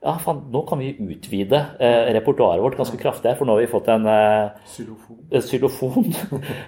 [0.00, 3.60] ja, fan, nå kan vi utvide eh, repertoaret vårt ganske kraftig her, for nå har
[3.60, 4.70] vi fått en eh,
[5.44, 6.06] xylofon.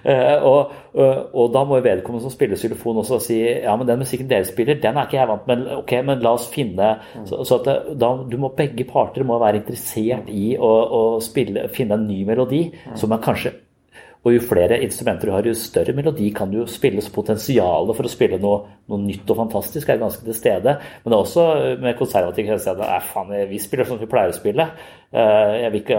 [0.05, 4.29] eh, og, og, da må vedkommende som spiller xylofon også si ja, men den musikken
[4.29, 6.93] dere spiller, den er ikke jeg vant med, ok, men la oss finne
[7.25, 11.65] Så, så at da, du må, begge parter må være interessert i å, å spille,
[11.73, 12.67] finne en ny melodi
[12.99, 13.55] som er kanskje
[14.23, 17.09] og jo flere instrumenter du har, jo større melodi kan du spilles.
[17.09, 17.13] spille.
[17.13, 20.77] Potensialet for å spille noe, noe, nytt og fantastisk er ganske til stede.
[21.03, 21.47] Men det er også
[21.83, 24.69] med konservativ kristne at faen, vi spiller som vi pleier å spille.
[25.11, 25.97] Eh, jeg, ikke,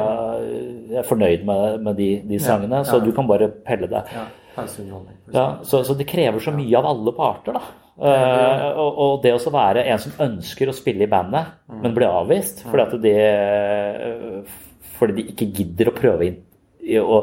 [0.94, 2.88] jeg er fornøyd med, med de, de, sangene, ja, ja.
[2.88, 4.08] så du kan bare pelle deg.
[5.34, 7.76] Ja, så, så, det krever så mye av alle parter, da.
[7.94, 11.76] Og, og, det å være en som ønsker å spille i bandet, mm.
[11.84, 13.12] men blir avvist fordi at de,
[14.96, 16.40] fordi de ikke gidder å prøve inn,
[17.04, 17.20] å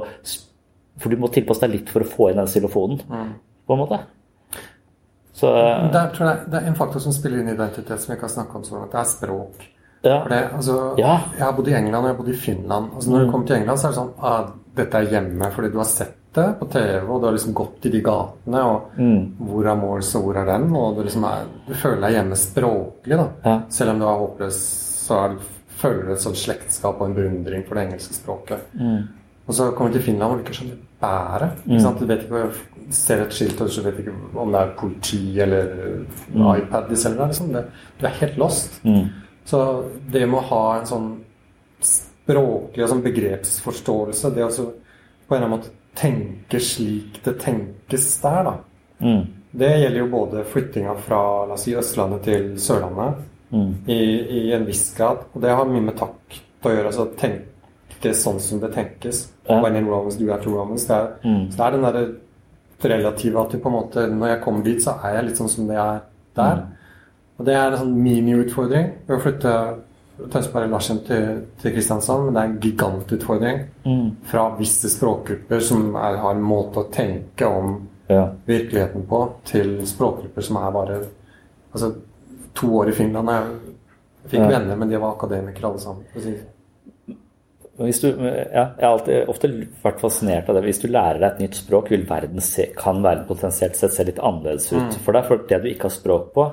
[1.02, 3.32] for du må tilpasse deg litt for å få inn den xylofonen, mm.
[3.68, 4.00] på en måte.
[5.42, 5.50] Så,
[5.94, 8.28] der tror jeg det er en faktor som spiller inn i identitet, som vi ikke
[8.28, 8.94] har snakka om sånn, langt.
[8.94, 9.68] det er språk.
[10.02, 10.16] Ja.
[10.24, 11.14] For det, altså, ja.
[11.38, 12.90] Jeg har bodd i England og jeg har bodd i Finland.
[12.96, 13.24] Altså, når mm.
[13.24, 14.50] du kommer til England, så er det sånn ah,
[14.82, 17.88] Dette er hjemme fordi du har sett det på TV, og du har liksom gått
[17.90, 19.24] i de gatene, og mm.
[19.50, 20.70] hvor er Morse, og hvor er den?
[20.80, 23.26] Og du, liksom er, du føler deg hjemme språklig, da.
[23.44, 23.56] Ja.
[23.76, 24.62] Selv om du er håpløs,
[25.02, 25.36] så er,
[25.82, 28.64] føler du et sånt slektskap og en beundring for det engelske språket.
[28.80, 29.10] Mm.
[29.44, 31.66] Og så kommer du til Finland, og du ikke skjønner bæret.
[31.66, 31.82] Mm.
[32.00, 32.44] Du vet ikke,
[32.94, 35.74] ser et skilt, og du vet ikke om det er politi eller
[36.34, 36.46] mm.
[36.56, 37.32] iPad de selger.
[37.32, 37.52] Liksom.
[37.56, 37.66] Det,
[38.00, 38.80] du er helt lost.
[38.86, 39.04] Mm.
[39.46, 39.66] Så
[40.14, 41.12] det med å ha en sånn
[41.82, 48.44] språklig sånn begrepsforståelse, det å på en eller annen måte tenke slik det tenkes der,
[48.48, 48.54] da.
[49.02, 49.22] Mm.
[49.52, 53.72] Det gjelder jo både flyttinga fra la oss si, Østlandet til Sørlandet mm.
[53.88, 54.00] i,
[54.40, 55.26] i, en viss grad.
[55.34, 56.92] Og det har mye med takt å gjøre.
[56.92, 59.26] altså tenke sånn som det tenkes.
[59.52, 59.62] Ja.
[59.64, 60.88] When in Romans, do after Romans.
[60.88, 61.46] Det er, mm.
[61.52, 62.06] Så det er den derre
[62.82, 65.52] relative at du på en måte Når jeg kommer dit, så er jeg litt sånn
[65.52, 66.02] som det er
[66.38, 66.62] der.
[66.64, 66.78] Mm.
[67.38, 69.56] Og det er en sånn mini-utfordring å flytte
[70.30, 74.10] Tønsberg Larsen til, til Kristiansand, men det er en gigantutfordring mm.
[74.30, 77.80] fra visse språkgrupper som er, har en måte å tenke om
[78.12, 78.28] ja.
[78.46, 81.02] virkeligheten på, til språkgrupper som er bare
[81.72, 81.88] Altså,
[82.52, 84.48] to år i Finland Jeg fikk ja.
[84.50, 86.42] venner, men de var akademikere alle sammen.
[87.82, 89.50] Du, ja, jeg har alltid, ofte
[89.84, 90.65] vært fascinert av det.
[90.67, 94.22] Hvis du lærer deg et nytt språk, verden se, kan verden potensielt sett se litt
[94.22, 95.00] annerledes ut mm.
[95.06, 95.26] for deg.
[95.30, 96.48] For det du ikke har språk på,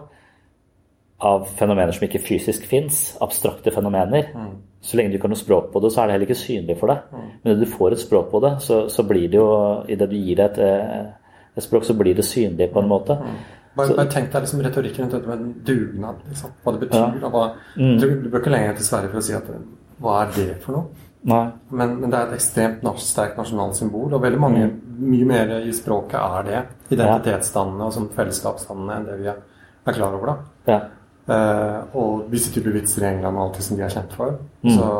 [1.28, 4.56] av fenomener som ikke fysisk fins, abstrakte fenomener mm.
[4.78, 6.74] Så lenge du ikke har noe språk på det, så er det heller ikke synlig
[6.78, 7.06] for deg.
[7.10, 7.30] Mm.
[7.42, 9.48] Men når du får et språk på det, så, så blir det jo
[9.90, 12.92] I det du gir det et, eh, et, språk, så blir det synlig på en
[12.92, 13.16] måte.
[13.18, 13.40] Mm.
[13.74, 16.22] Bare, bare, tenk deg liksom retorikken rundt dette med dugnad.
[16.30, 16.54] Liksom.
[16.62, 17.02] Hva det betyr.
[17.02, 17.32] Ja.
[17.34, 17.98] Hva, mm.
[17.98, 19.50] du, du bør ikke lenger til Sverige for å si at
[19.98, 21.07] hva er det for noe?
[21.28, 25.74] Men, men, det er et ekstremt sterkt nasjonalt symbol, og veldig mange, mye mer i
[25.76, 26.62] språket er det.
[26.96, 29.42] Identitetsdannende og som fellesskapsdannende enn det vi er,
[29.88, 30.32] klar over.
[30.32, 30.72] da.
[30.72, 30.80] Ja.
[31.28, 34.38] Uh, og visse typer vitser i England og alt det som de er kjent for.
[34.64, 34.70] Mm.
[34.78, 34.92] Så,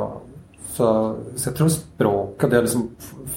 [0.74, 0.88] så,
[1.34, 2.88] så, jeg tror språket, det å liksom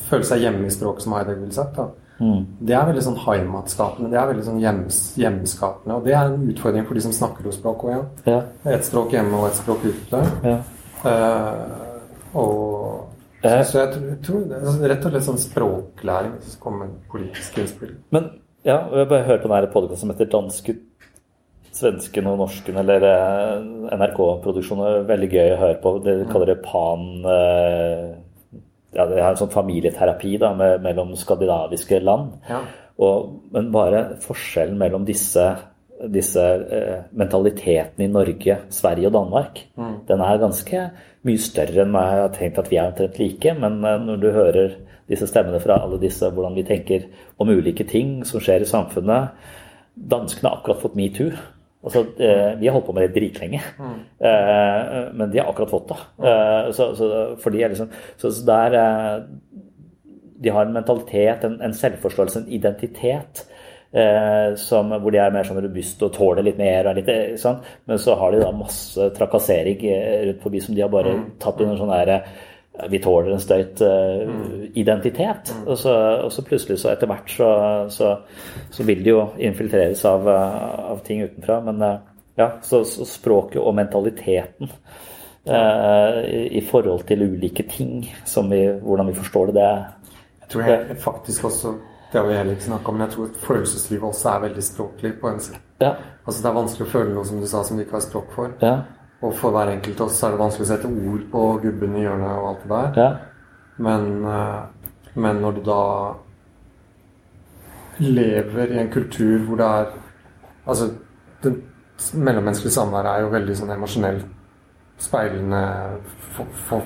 [0.09, 1.85] føle seg hjemme i språket, som Heidegger ville sagt, da,
[2.19, 2.41] mm.
[2.67, 4.11] det er veldig sånn heimatskapende.
[4.11, 6.01] Det er veldig sånn hjems, hjemskapende.
[6.01, 8.03] Og det er en utfordring for de som snakker to språk òg, ja.
[8.33, 8.41] ja.
[8.75, 10.25] Et språk hjemme og et språk ute.
[10.43, 10.59] Ja.
[11.01, 11.90] Uh,
[12.37, 13.09] og
[13.41, 17.63] så, så jeg tror det er rett og slett sånn språklæring som kommer med politiske
[17.63, 17.95] innspill.
[18.13, 18.27] Men
[18.61, 20.75] ja, jeg bare hører på denne podkasten som heter 'Danske,
[21.73, 25.07] svensken og norsken', eller eh, NRK-produksjonen.
[25.09, 25.95] Veldig gøy å høre på.
[26.05, 27.07] Det de kaller det pan...
[27.25, 28.05] Eh,
[28.91, 32.35] ja, det er en sånn familieterapi da, med, mellom skandinaviske land.
[32.49, 32.59] Ja.
[33.01, 35.47] Og, men bare forskjellen mellom disse
[36.09, 39.95] disse eh, mentalitetene i Norge, Sverige og Danmark, mm.
[40.07, 40.85] den er ganske
[41.27, 43.55] mye større enn jeg har tenkt at vi er omtrent like.
[43.61, 44.75] Men eh, når du hører
[45.11, 47.09] disse stemmene fra alle disse, hvordan vi tenker
[47.41, 49.49] om ulike ting som skjer i samfunnet
[49.91, 51.33] Danskene har akkurat fått metoo.
[51.83, 53.97] Altså, eh, vi har holdt på med det dritlenge, mm.
[54.29, 55.97] eh, men de har akkurat fått det.
[56.77, 57.09] Så, så,
[57.51, 57.89] de liksom,
[58.21, 58.77] så, så der,
[60.41, 63.43] de har en mentalitet, en, en selvforståelse, en identitet
[64.55, 66.87] som, hvor de er mer sånn robuste og tåler litt mer.
[66.95, 67.09] Litt,
[67.41, 67.59] sånn.
[67.89, 71.25] Men så har de da masse trakassering eh, rundt forbi som de har bare mm.
[71.43, 72.31] tatt under sånn derre eh,
[72.89, 74.23] vi tåler en støyt uh,
[74.79, 75.51] identitet.
[75.51, 75.65] Mm.
[75.67, 75.91] Og, så,
[76.23, 77.49] og, så, plutselig, så etter hvert, så,
[77.91, 78.13] så,
[78.71, 81.59] så vil de jo infiltreres av, av ting utenfra.
[81.67, 88.63] Men uh, ja, så, språket og mentaliteten uh, i, i, forhold til ulike ting, vi,
[88.79, 89.69] hvordan vi forstår det, det
[90.39, 91.75] Jeg tror jeg faktisk også
[92.11, 95.13] det har vi heller ikke snakka om, men jeg tror følelseslivet også er veldig språklig.
[95.21, 95.39] på en.
[95.81, 95.93] Ja.
[96.25, 98.33] Altså Det er vanskelig å føle noe som du sa som du ikke har språk
[98.35, 98.51] for.
[98.61, 98.73] Ja.
[99.21, 102.03] Og for hver enkelt av oss er det vanskelig å sette ord på gubben i
[102.03, 102.99] hjørnet og alt det der.
[102.99, 103.09] Ja.
[103.77, 104.61] Men, eh,
[105.13, 105.83] men, når du da
[107.99, 109.91] lever i en kultur hvor det er
[110.67, 110.91] Altså,
[111.41, 111.55] det
[112.13, 114.27] mellommenneskelige samværet er jo veldig sånn emosjonelt
[115.01, 115.61] speilende
[116.35, 116.85] for, for,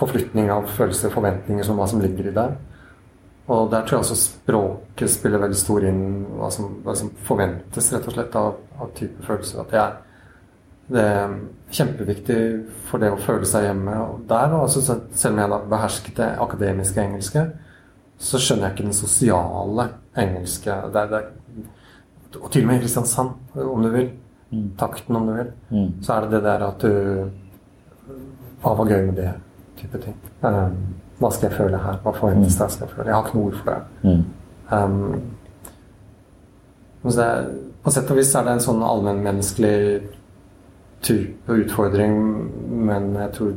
[0.00, 2.46] forflytning av følelser forventninger som hva som ligger i det.
[3.46, 6.00] Og der tror jeg også språket spiller veldig stor inn
[6.34, 9.60] hva som, hva som forventes rett og slett av, av type følelser.
[9.62, 9.94] At det er,
[10.96, 11.36] det er
[11.78, 12.40] kjempeviktig
[12.88, 13.94] for det å føle seg hjemme.
[14.02, 14.82] Og der, også,
[15.14, 17.46] selv om jeg da behersket det akademiske engelske,
[18.18, 20.82] så skjønner jeg ikke den sosiale engelske.
[20.92, 21.24] Det er, det
[22.36, 24.10] og til og med i Kristiansand, om du vil.
[24.50, 24.68] Mm.
[24.78, 25.54] Takten, om du vil.
[25.70, 25.90] Mm.
[26.04, 26.94] Så er det det der at du
[28.62, 29.32] Hva var gøy med det?
[29.76, 30.16] type ting.
[30.42, 31.96] Um, hva skal jeg føle her?
[32.04, 33.08] Hva forventes det jeg skal føle?
[33.08, 33.80] Jeg har ikke noe ord for det.
[34.02, 34.24] Mm.
[34.72, 35.14] Um,
[37.06, 37.48] det er,
[37.84, 39.78] på sett og vis er det en sånn allmennmenneskelig
[41.06, 42.18] type utfordring,
[42.88, 43.52] men jeg tror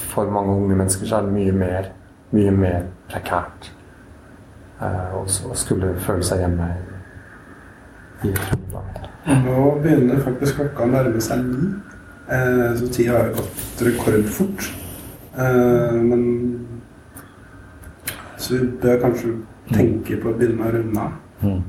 [0.00, 1.90] for mange unge mennesker så er det mye mer,
[2.36, 3.70] mye mer prekært
[4.82, 5.24] uh, å
[5.58, 6.68] skulle føle seg hjemme
[8.20, 9.06] i Trøndelag.
[9.46, 11.70] Nå begynner faktisk klokka å nærme seg ni,
[12.30, 14.68] uh, så tida har gått rekordfort.
[15.34, 16.22] Uh, men
[18.40, 19.34] så vi bør kanskje
[19.70, 21.18] tenke på å begynne å runde av.
[21.44, 21.60] Mm.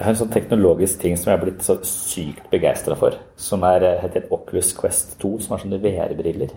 [0.00, 3.18] Jeg har en sånn teknologisk ting som jeg har blitt så sykt begeistra for.
[3.36, 6.54] Som er, eh, heter Oculus Quest 2, som er sånne VR-briller.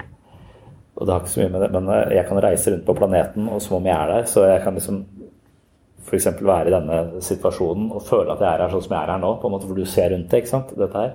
[0.96, 2.96] Og det har ikke så mye med det, men eh, jeg kan reise rundt på
[2.96, 4.24] planeten og som om jeg er der.
[4.32, 5.06] Så jeg kan liksom
[6.08, 6.28] f.eks.
[6.40, 9.20] være i denne situasjonen og føle at jeg er her sånn som jeg er her
[9.20, 9.34] nå.
[9.42, 10.74] på en måte For du ser rundt deg, ikke sant.
[10.78, 11.14] Dette her.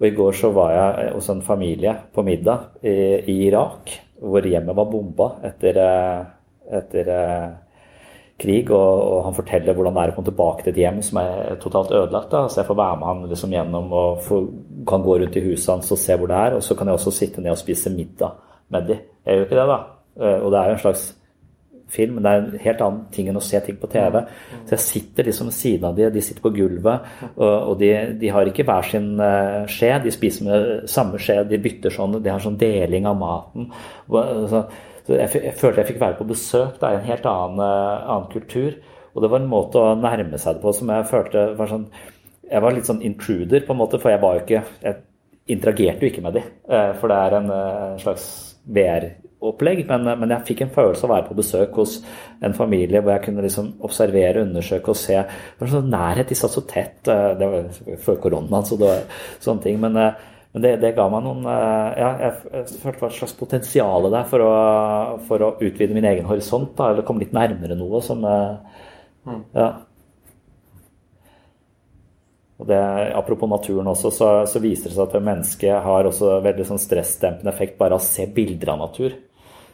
[0.00, 4.42] Og i går så var jeg hos en familie på middag i, i Irak, hvor
[4.42, 6.28] hjemmet var bomba etter eh,
[6.78, 7.50] etter eh,
[8.40, 11.20] krig, og, og, han forteller hvordan det er å komme tilbake til et hjem som
[11.22, 12.32] er totalt ødelagt.
[12.32, 12.44] Da.
[12.48, 14.50] Så jeg får være med han liksom gjennom og får,
[14.88, 16.58] kan gå rundt i huset hans og se hvor det er.
[16.58, 18.36] Og så kan jeg også sitte ned og spise middag
[18.72, 19.00] med de.
[19.26, 19.80] Jeg gjør ikke det, da.
[20.20, 21.08] Eh, og det er jo en slags
[21.90, 24.20] film, men det er en helt annen ting enn å se ting på TV.
[24.66, 27.90] Så jeg sitter liksom ved siden av de, de sitter på gulvet, og, og de,
[28.20, 32.20] de, har ikke hver sin uh, skje, de spiser med samme skje, de bytter sånn,
[32.22, 33.66] de har sånn deling av maten.
[34.12, 34.62] Og, så,
[35.06, 38.10] så jeg, jeg, følte jeg fikk være på besøk da, i en helt annen, uh,
[38.14, 38.76] annen, kultur.
[39.14, 41.88] Og det var en måte å nærme seg det på som jeg følte var sånn
[42.50, 45.00] Jeg var litt sånn intruder, på en måte, for jeg var jo ikke Jeg
[45.50, 46.44] interagerte jo ikke med de.
[46.70, 48.26] Uh, for det er en uh, slags
[48.70, 49.84] VR-opplegg.
[49.88, 51.96] Men, men, jeg fikk en følelse av å være på besøk hos
[52.44, 55.16] en familie hvor jeg kunne liksom observere, undersøke og se.
[55.18, 57.00] Det var sånn nærhet, de satt så tett.
[57.02, 59.80] Det var før koronaen, så det var sånne ting.
[59.82, 59.98] men
[60.50, 64.08] men det, det, ga meg noen eh, Ja, jeg, følte det var et slags potensial
[64.10, 64.54] der for å,
[65.28, 68.82] for å, utvide min egen horisont, da, eller komme litt nærmere noe som eh,
[69.28, 69.40] mm.
[69.54, 69.70] Ja.
[72.60, 72.80] Og det,
[73.16, 77.54] apropos naturen også, så, så, viser det seg at mennesket har også veldig sånn stressdempende
[77.54, 79.14] effekt bare av å se bilder av natur.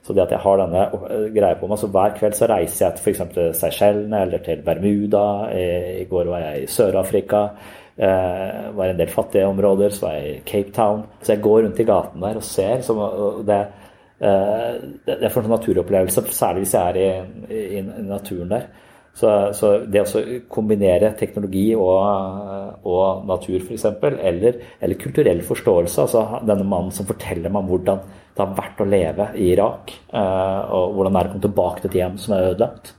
[0.06, 2.84] Så det at jeg har denne eh, greia på meg, så hver kveld så reiser
[2.84, 3.58] jeg til f.eks.
[3.58, 5.24] Seychellene eller til Bermuda.
[5.56, 5.66] I,
[6.04, 7.42] i går var jeg i Sør-Afrika.
[7.98, 11.04] Eh, var en del fattige områder, så var jeg i Cape Town.
[11.22, 12.82] Så jeg går rundt i gaten der og ser.
[12.84, 12.96] Så
[13.48, 13.60] det,
[14.20, 14.74] eh,
[15.06, 18.66] det er for en naturopplevelse, særlig hvis jeg er i, i, i naturen der.
[19.16, 26.24] Så, så, det å kombinere teknologi og, og natur, f.eks., eller, eller kulturell forståelse altså
[26.44, 28.02] Denne mannen som forteller meg hvordan
[28.36, 31.80] det har vært å leve i Irak, eh, og hvordan det er å komme tilbake
[31.80, 32.92] til et hjem som er ødelagt,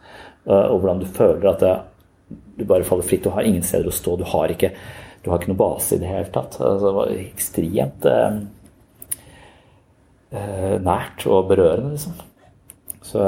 [0.48, 1.76] og hvordan du føler at det,
[2.58, 3.24] du bare faller fritt.
[3.24, 4.16] Du har ingen steder å stå.
[4.18, 4.72] Du har ikke,
[5.24, 6.58] du har ikke noe base i det hele tatt.
[6.60, 8.40] Altså, det var ekstremt eh,
[10.38, 12.18] eh nært og berørende, liksom.
[13.08, 13.22] Så,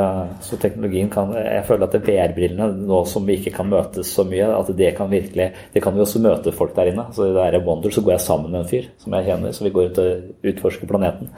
[0.44, 4.50] så, teknologien kan Jeg føler at VR-brillene, nå som vi ikke kan møtes så mye,
[4.52, 7.06] at det kan virkelig Det kan vi også møte folk der inne.
[7.16, 9.56] Så i det er Wonder så går jeg sammen med en fyr som jeg kjenner,
[9.56, 11.32] så vi går ut og utforsker planeten.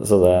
[0.00, 0.36] Så det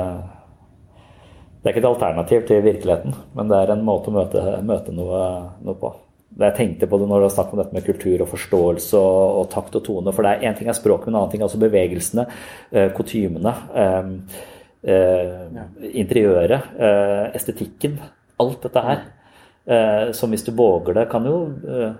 [1.60, 4.94] det er ikke et alternativ til virkeligheten, men det er en måte å møte, møte
[4.96, 5.18] noe,
[5.60, 5.90] noe på
[6.38, 9.38] jeg tenkte på det når du har snakket om dette med kultur og forståelse og,
[9.40, 10.12] og takt og tone.
[10.14, 12.26] For det er én ting er språket, men en annen ting er altså bevegelsene,
[12.70, 14.12] eh, kutymene, eh,
[14.94, 15.58] eh,
[15.90, 17.98] interiøret, eh, estetikken.
[18.40, 19.02] Alt dette her.
[19.66, 21.98] Eh, som hvis du våger det, kan jo eh,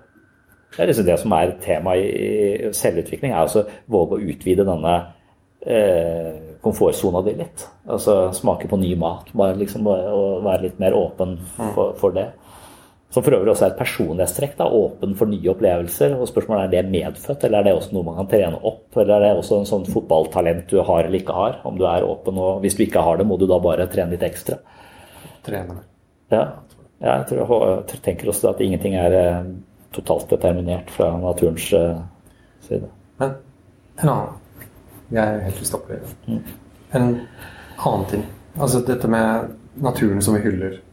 [0.71, 5.01] Det er liksom det som er tema i selvutvikling, er altså våge å utvide denne
[6.63, 7.65] komfortsona di litt.
[7.91, 9.33] Altså smake på ny mat.
[9.35, 11.35] Bare liksom, og være litt mer åpen
[11.75, 12.29] for, for det.
[13.11, 14.53] Som for øvrig også er et personlighetstrekk.
[14.59, 16.15] da, Åpen for nye opplevelser.
[16.15, 18.97] og Spørsmålet er det medfødt, eller er det også noe man kan trene opp?
[18.97, 21.57] Eller er det også en sånn fotballtalent du har eller ikke har?
[21.67, 24.15] Om du er åpen, og hvis du ikke har det, må du da bare trene
[24.15, 24.61] litt ekstra?
[25.43, 25.81] Trene.
[26.31, 26.45] Ja,
[27.01, 29.49] jeg, tror, jeg tenker også at ingenting er eh,
[29.97, 31.99] totalt determinert fra naturens uh,
[32.63, 32.87] side.
[33.19, 33.35] Men
[33.99, 34.37] en annen
[35.11, 35.99] Jeg er helt ustoppelig.
[36.29, 36.43] mm.
[36.95, 37.09] En
[37.87, 38.23] annen ting.
[38.55, 39.51] Altså dette med
[39.83, 40.90] naturen som vi hyller Eh,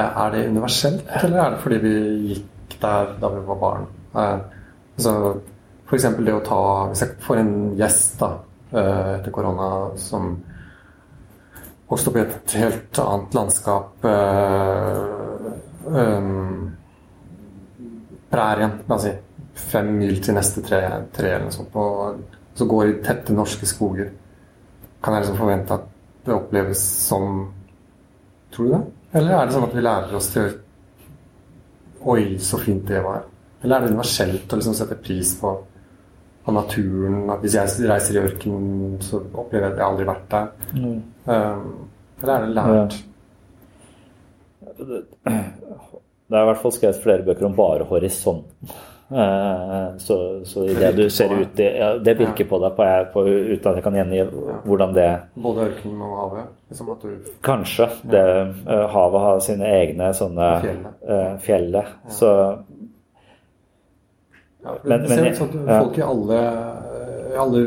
[0.00, 1.94] er det universelt, eller er det fordi vi
[2.30, 3.86] gikk der da vi var barn?
[4.14, 4.38] Eh,
[4.96, 5.12] altså,
[5.86, 6.06] F.eks.
[6.24, 8.30] det å ta Hvis jeg får en gjest da,
[8.72, 9.68] eh, etter korona
[10.00, 10.30] som
[11.92, 14.04] vokste opp i et helt annet landskap.
[14.08, 15.02] Eh,
[18.32, 19.12] prærien, la oss si.
[19.52, 20.80] Fem mil til neste tre,
[21.12, 21.76] tre eller noe sånt.
[21.76, 24.08] Og så går i tette norske skoger.
[25.04, 25.84] Kan jeg liksom forvente at
[26.24, 27.52] det oppleves som
[28.52, 28.80] Tror du det?
[29.12, 30.54] Eller er det sånn at vi lærer oss til
[32.02, 33.20] Oi, så fint det var.
[33.62, 35.52] Eller er det universelt å liksom sette pris på,
[36.42, 37.20] på naturen?
[37.30, 40.48] At hvis jeg reiser i ørkenen, så opplever jeg at jeg aldri har vært der.
[40.74, 40.96] Mm.
[41.28, 41.68] Um,
[42.22, 42.96] eller er det lært?
[42.96, 43.08] Ja.
[46.32, 48.74] Det er i hvert fall skrevet flere bøker om bare horisonten.
[49.12, 52.84] Eh, så, så i det du ser ut i ja, Det virker på deg på,
[53.12, 54.22] på, uten at jeg kan gjengi
[54.64, 56.46] hvordan det Både ørkenen og havet?
[56.72, 57.10] Liksom du...
[57.44, 57.88] Kanskje.
[58.08, 58.22] Det,
[58.64, 61.82] uh, havet har sine egne sånne uh, fjelle.
[62.08, 62.30] Så
[64.62, 66.40] ja, men, men, men sånn folk i alle,
[67.36, 67.62] alle,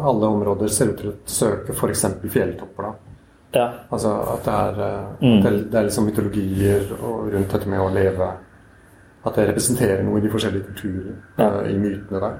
[0.00, 2.04] alle, områder ser ut til å søke f.eks.
[2.32, 2.88] fjelltopper.
[2.88, 3.14] da.
[3.54, 3.68] Ja.
[3.94, 4.82] Altså at det er,
[5.22, 5.40] mm.
[5.44, 8.32] det, det er liksom mytologier rundt dette med å leve
[9.28, 11.48] at det representerer noe i de forskjellige kulturer, ja.
[11.48, 12.38] uh, i mytene der.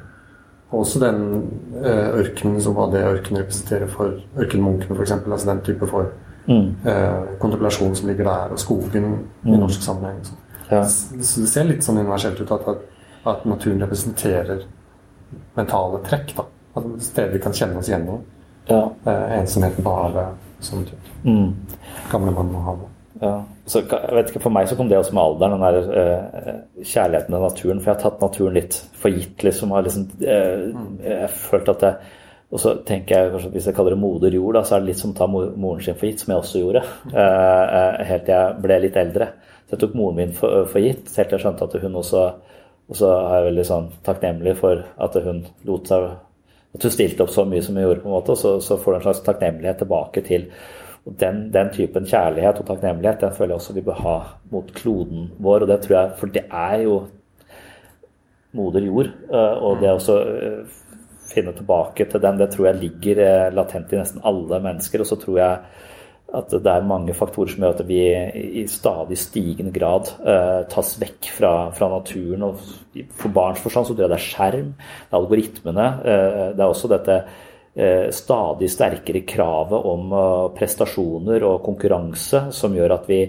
[0.70, 1.22] Og også den
[1.78, 5.14] uh, ørkenen som hva det ørkenen representerer for ørkenmunkene, f.eks.
[5.20, 6.11] Altså den type for
[6.49, 6.66] mm.
[6.84, 9.55] uh, kontemplasjon som ligger der, og skogen mm.
[9.55, 10.20] i norsk sammenheng.
[10.26, 10.36] Så.
[10.68, 10.82] Ja.
[10.84, 12.68] så det ser litt sånn universelt ut at,
[13.24, 14.66] at, naturen representerer
[15.57, 16.36] mentale trekk.
[16.36, 16.45] da.
[16.76, 18.20] At steder vi kan kjenne oss gjennom.
[18.68, 18.84] Ja.
[19.07, 21.16] Uh, ensomheten på havet, sånn type.
[21.24, 21.55] Mm.
[22.12, 22.95] Gamle mann og havet.
[23.19, 23.33] Ja.
[23.66, 26.85] Så, jeg vet ikke, For meg så kom det også med alderen, den der uh,
[26.85, 27.83] kjærligheten til naturen.
[27.83, 29.43] For jeg har tatt naturen litt for gitt.
[29.45, 32.16] liksom, har liksom uh, Jeg følte at jeg
[32.49, 34.93] og så tenker jeg kanskje Hvis jeg kaller det moder jord, da, så er det
[34.93, 36.85] litt som å ta moren sin for gitt, som jeg også gjorde.
[37.12, 39.29] Uh, helt til jeg ble litt eldre.
[39.66, 42.25] Så jeg tok moren min for, for gitt, helt til jeg skjønte at hun også
[42.89, 47.27] Og så er jeg veldig sånn takknemlig for at hun lot seg At hun stilte
[47.27, 49.07] opp så mye som hun gjorde, på en måte, og så, så får du en
[49.09, 50.49] slags takknemlighet tilbake til
[51.21, 54.17] den, den, typen kjærlighet og takknemlighet den føler jeg også vi bør ha
[54.53, 55.65] mot kloden vår.
[55.65, 56.99] og det tror jeg, For det er jo
[58.59, 59.11] moder jord.
[59.33, 60.79] Eh, og det å eh,
[61.29, 65.05] finne tilbake til den, det tror jeg ligger eh, latent i nesten alle mennesker.
[65.05, 65.87] Og så tror jeg
[66.39, 68.03] at det er mange faktorer som gjør at vi
[68.61, 72.45] i stadig stigende grad uh, tas vekk fra, fra, naturen.
[72.45, 75.87] og For barns forstand så tror jeg det er skjerm, det er algoritmene.
[76.05, 77.17] Uh, det er også dette
[78.11, 83.20] stadig sterkere kravet om eh, prestasjoner og konkurranse, som gjør at vi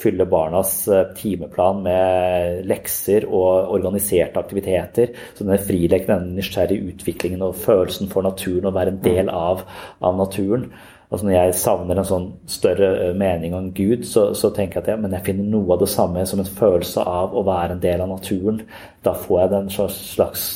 [0.00, 5.12] fyller barnas eh, timeplan med lekser og organiserte aktiviteter.
[5.34, 9.66] Så denne frileken, denne nysgjerrige utviklingen og følelsen for naturen, å være en del av,
[10.00, 10.70] av naturen.
[11.08, 14.90] Altså Når jeg savner en sånn større mening om Gud, så, så, tenker jeg at
[14.92, 17.84] jeg, men jeg finner noe av det samme som en følelse av å være en
[17.84, 18.60] del av naturen.
[19.04, 20.48] Da får jeg den slags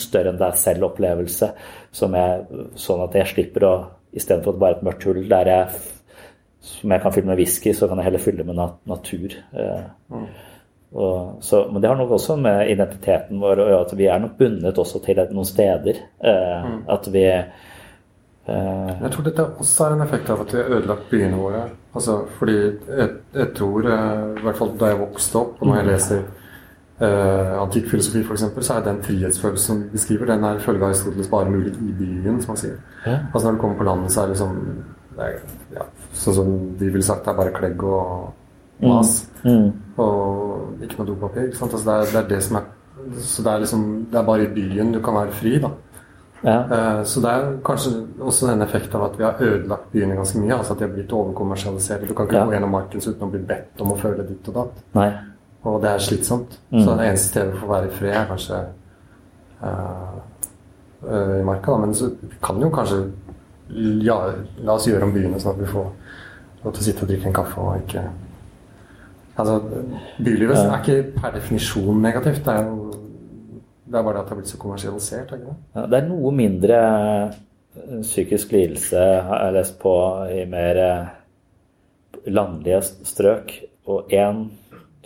[0.00, 1.48] større enn deg selv-opplevelse,
[1.92, 3.74] sånn at jeg slipper å
[4.12, 5.76] Istedenfor bare et mørkt hull der jeg,
[6.68, 9.32] som jeg kan fylle med whisky, så kan jeg heller fylle med nat natur.
[9.56, 10.26] Eh, mm.
[10.92, 14.20] Og, så, men det har nok også med identiteten vår å gjøre at vi er
[14.20, 16.02] nok bundet også til noen steder.
[16.20, 16.82] Eh, mm.
[16.92, 21.08] At vi eh, Jeg tror dette også er en effekt av at vi har ødelagt
[21.08, 21.64] byene våre.
[21.96, 25.80] Altså, fordi jeg, jeg tror, eh, i hvert fall da jeg vokste opp, og når
[25.80, 25.92] jeg mm.
[25.94, 26.22] leser
[27.02, 30.90] uh, antikk filosofi f.eks., så er den frihetsfølelsen som vi beskriver, den er følge av
[30.90, 32.78] Aristoteles bare mulig i byen, som man sier.
[33.06, 33.18] Ja.
[33.32, 34.38] Altså Når du kommer på landet, så er det
[35.12, 35.40] det er,
[35.76, 38.32] ja, Sånn som de ville sagt, det er bare klegg og
[38.82, 39.14] mas.
[39.42, 39.52] Mm.
[39.52, 39.70] Mm.
[40.02, 41.48] Og ikke noe dopapir.
[41.48, 41.72] Ikke sant?
[41.72, 42.68] Altså det, er, det, er, det som er
[43.22, 45.72] Så det er liksom Det er bare i byen du kan være fri, da.
[46.42, 46.56] Ja.
[46.66, 50.40] Uh, så det er kanskje også den effekten av at vi har ødelagt byene ganske
[50.42, 50.56] mye.
[50.56, 52.08] Altså at de har blitt overkommersialisert.
[52.08, 52.46] Du kan ikke ja.
[52.48, 54.82] gå gjennom Markens uten å bli bedt om å føle ditt og datt.
[54.98, 55.10] Nei.
[55.62, 56.58] Og det er slitsomt.
[56.70, 56.80] Mm.
[56.82, 58.60] Så det eneste stedet for å være i fred er kanskje
[59.62, 60.16] uh,
[61.38, 61.70] i marka.
[61.70, 61.78] Da.
[61.84, 62.10] Men så
[62.42, 63.04] kan jo kanskje
[64.02, 64.18] ja,
[64.66, 65.86] La oss gjøre om byene sånn at vi får
[66.64, 68.02] lov til å sitte og drikke en kaffe og ikke
[69.32, 69.54] Altså,
[70.20, 70.64] bylivet ja.
[70.74, 72.42] er ikke per definisjon negativt.
[72.44, 72.90] Det er jo
[73.92, 75.32] det er bare det at det har blitt så kommersialisert.
[75.32, 75.54] Ikke det?
[75.76, 79.94] Ja, det er noe mindre eh, psykisk lidelse, har jeg lest på,
[80.32, 80.80] i mer
[82.28, 83.54] landlige strøk.
[83.92, 84.44] Og én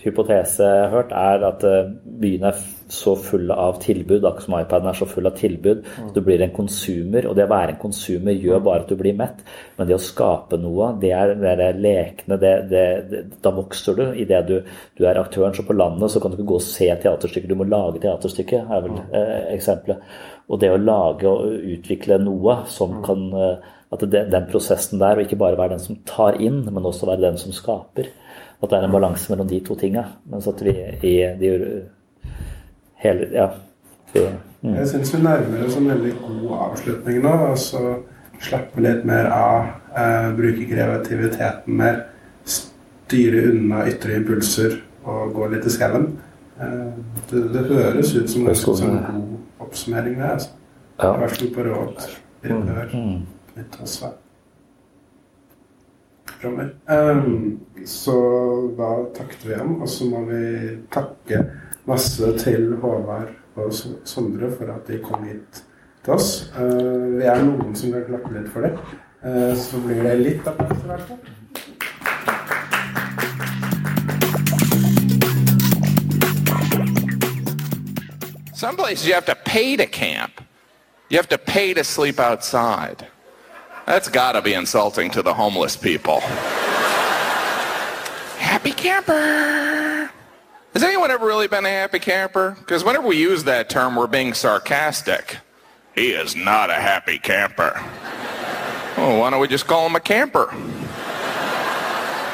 [0.02, 4.98] hypotese hørt, er at byen byene er så fulle av tilbud, akkurat som iPaden er
[4.98, 5.82] så full av tilbud.
[5.82, 6.10] Mm.
[6.14, 9.16] Du blir en konsumer, og det å være en konsumer gjør bare at du blir
[9.18, 9.42] mett.
[9.76, 14.04] Men det å skape noe, det er, det lekne, lekende, det, det, da vokser du
[14.14, 14.56] i det du,
[14.98, 15.54] du, er aktøren.
[15.56, 18.68] Så på landet så kan du ikke gå og se teaterstykker, du må lage teaterstykker,
[18.70, 19.02] er vel mm.
[19.18, 20.12] eh, eksempelet.
[20.46, 23.02] Og det å lage og utvikle noe som mm.
[23.06, 26.64] kan eh, At det, den prosessen der, og ikke bare være den som tar inn,
[26.66, 28.08] men også være den som skaper.
[28.62, 30.04] At det er en balanse mellom de to tinga.
[30.32, 31.52] Mens at vi i de
[33.04, 33.48] hele Ja.
[34.12, 34.22] Vi,
[34.62, 34.74] mm.
[34.74, 37.32] Jeg syns vi nærmer oss en veldig god avslutning nå.
[37.50, 37.80] altså
[38.40, 42.02] slappe litt mer av, eh, bruke kreativiteten mer,
[42.44, 46.18] styre unna ytre impulser og gå litt i skauen.
[46.60, 46.92] Eh,
[47.30, 50.30] det, det, høres ut som en sånn god oppsummering, det.
[50.36, 50.50] Altså.
[51.00, 51.12] Ja.
[51.20, 52.06] Vær så god på råd.
[52.46, 52.94] Hør
[53.56, 54.12] litt også.
[56.44, 58.16] Um, så
[58.78, 60.42] da takket vi ham, og så må vi
[60.92, 61.40] takke
[61.88, 63.72] masse til Håvard og
[64.04, 65.62] Sondre for at de kom hit
[66.04, 66.52] til oss.
[66.58, 68.76] Uh, vi er noen som kan klappe litt for det.
[69.24, 71.24] Uh, så blir det litt applaus i hvert fall.
[78.54, 80.40] Some places you have to pay to camp.
[81.08, 83.06] You have to pay to sleep outside.
[83.86, 86.20] That's got to be insulting to the homeless people.
[88.38, 90.10] happy camper.
[90.72, 92.56] Has anyone ever really been a happy camper?
[92.58, 95.38] Because whenever we use that term, we're being sarcastic.
[95.94, 97.80] He is not a happy camper.
[98.96, 100.52] Well, why don't we just call him a camper?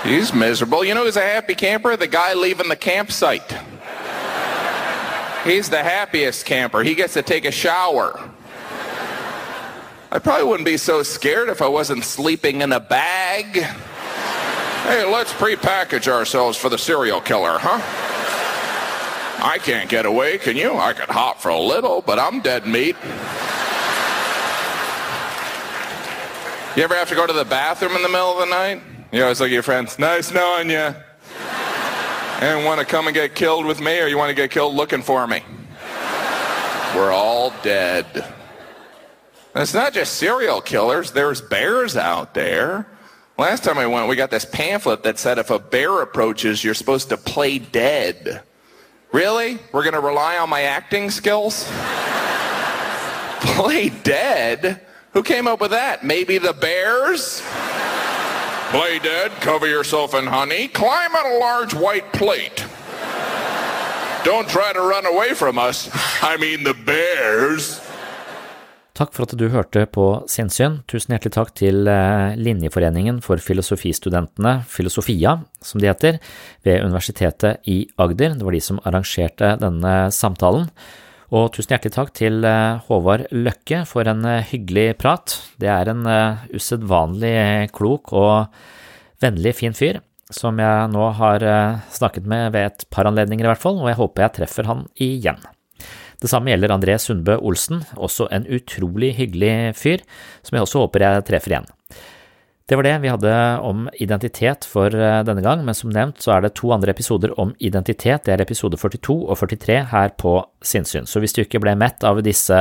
[0.05, 0.85] He's miserable.
[0.85, 1.97] You know who's a happy camper?
[1.97, 3.53] The guy leaving the campsite.
[5.45, 6.83] He's the happiest camper.
[6.83, 8.31] He gets to take a shower.
[10.13, 13.47] I probably wouldn't be so scared if I wasn't sleeping in a bag.
[13.57, 17.81] Hey, let's prepackage ourselves for the serial killer, huh?
[19.43, 20.77] I can't get away, can you?
[20.77, 22.95] I could hop for a little, but I'm dead meat.
[26.77, 28.83] You ever have to go to the bathroom in the middle of the night?
[29.13, 30.95] You always look at your friends, nice knowing you.
[32.43, 34.75] And want to come and get killed with me, or you want to get killed
[34.75, 35.43] looking for me?
[36.95, 38.27] We're all dead.
[39.55, 41.13] And it's not just serial killers.
[41.13, 42.87] There's bears out there.
[43.37, 46.75] Last time I went, we got this pamphlet that said if a bear approaches, you're
[46.75, 48.43] supposed to play dead.
[49.13, 49.59] Really?
[49.73, 51.65] We're going to rely on my acting skills?
[53.41, 54.81] play dead?
[55.13, 56.03] Who came up with that?
[56.05, 57.43] Maybe the bears?
[58.71, 62.65] Play dead, cover yourself in honey, climb on a large white plate.
[64.25, 65.91] Don't try to run away from us.
[66.23, 67.82] I mean the bears.
[68.93, 70.83] Takk for at du hørte på Sinnsyn.
[70.91, 76.19] Tusen hjertelig takk til eh, Linjeforeningen for filosofistudentene, Filosofia som de heter,
[76.67, 78.35] ved Universitetet i Agder.
[78.37, 80.69] Det var de som arrangerte denne samtalen.
[81.33, 85.39] Og tusen hjertelig takk til eh, Håvard Løkke for en eh, hyggelig prat.
[85.57, 86.05] Det er en
[86.53, 88.61] usedvanlig klok og
[89.25, 91.43] vennlig fin fyr som jeg nå har
[91.93, 94.87] snakket med ved et par anledninger i hvert fall, og jeg håper jeg treffer han
[94.97, 95.41] igjen.
[96.23, 100.05] Det samme gjelder André Sundbø Olsen, også en utrolig hyggelig fyr,
[100.47, 101.71] som jeg også håper jeg treffer igjen.
[102.71, 103.33] Det var det vi hadde
[103.67, 107.35] om identitet for eh, denne gang, men som nevnt så er det to andre episoder
[107.43, 111.61] om identitet, det er episode 42 og 43 her på Sinnsyn, så hvis du ikke
[111.61, 112.61] ble mett av disse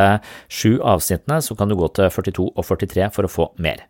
[0.50, 3.86] sju avsnittene, så kan du gå til 42 og 43 for å få mer.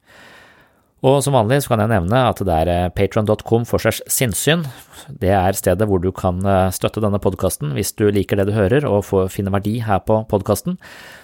[1.01, 4.67] Og som vanlig så kan jeg nevne at det er eh, patron.com for segs sinnssyn.
[5.09, 8.53] Det er stedet hvor du kan eh, støtte denne podkasten hvis du liker det du
[8.53, 10.77] hører og får finne verdi her på podkasten.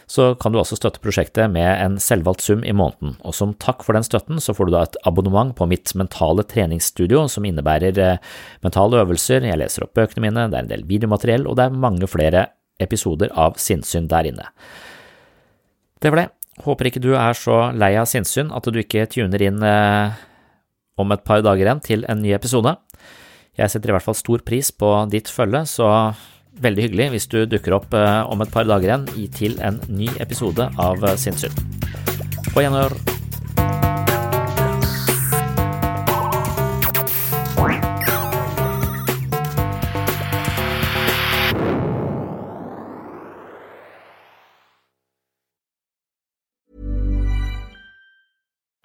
[0.09, 3.85] Så kan du også støtte prosjektet med en selvvalgt sum i måneden, og som takk
[3.85, 8.01] for den støtten så får du da et abonnement på mitt mentale treningsstudio som innebærer
[8.01, 8.23] eh,
[8.65, 11.81] mentale øvelser, jeg leser opp bøkene mine, det er en del videomateriell, og det er
[11.85, 12.47] mange flere
[12.81, 14.49] episoder av sinnssyn der inne.
[16.01, 16.27] Det var det.
[16.65, 20.15] Håper ikke du er så lei av sinnssyn at du ikke tuner inn eh,
[20.97, 22.73] om et par dager igjen til en ny episode.
[23.57, 25.91] Jeg setter i hvert fall stor pris på ditt følge, så
[26.61, 30.09] veldig hyggelig hvis du dukker opp eh, om et par dager igjen til en ny
[30.23, 31.53] episode av Sinnssyn.
[32.53, 33.16] På gjenhør.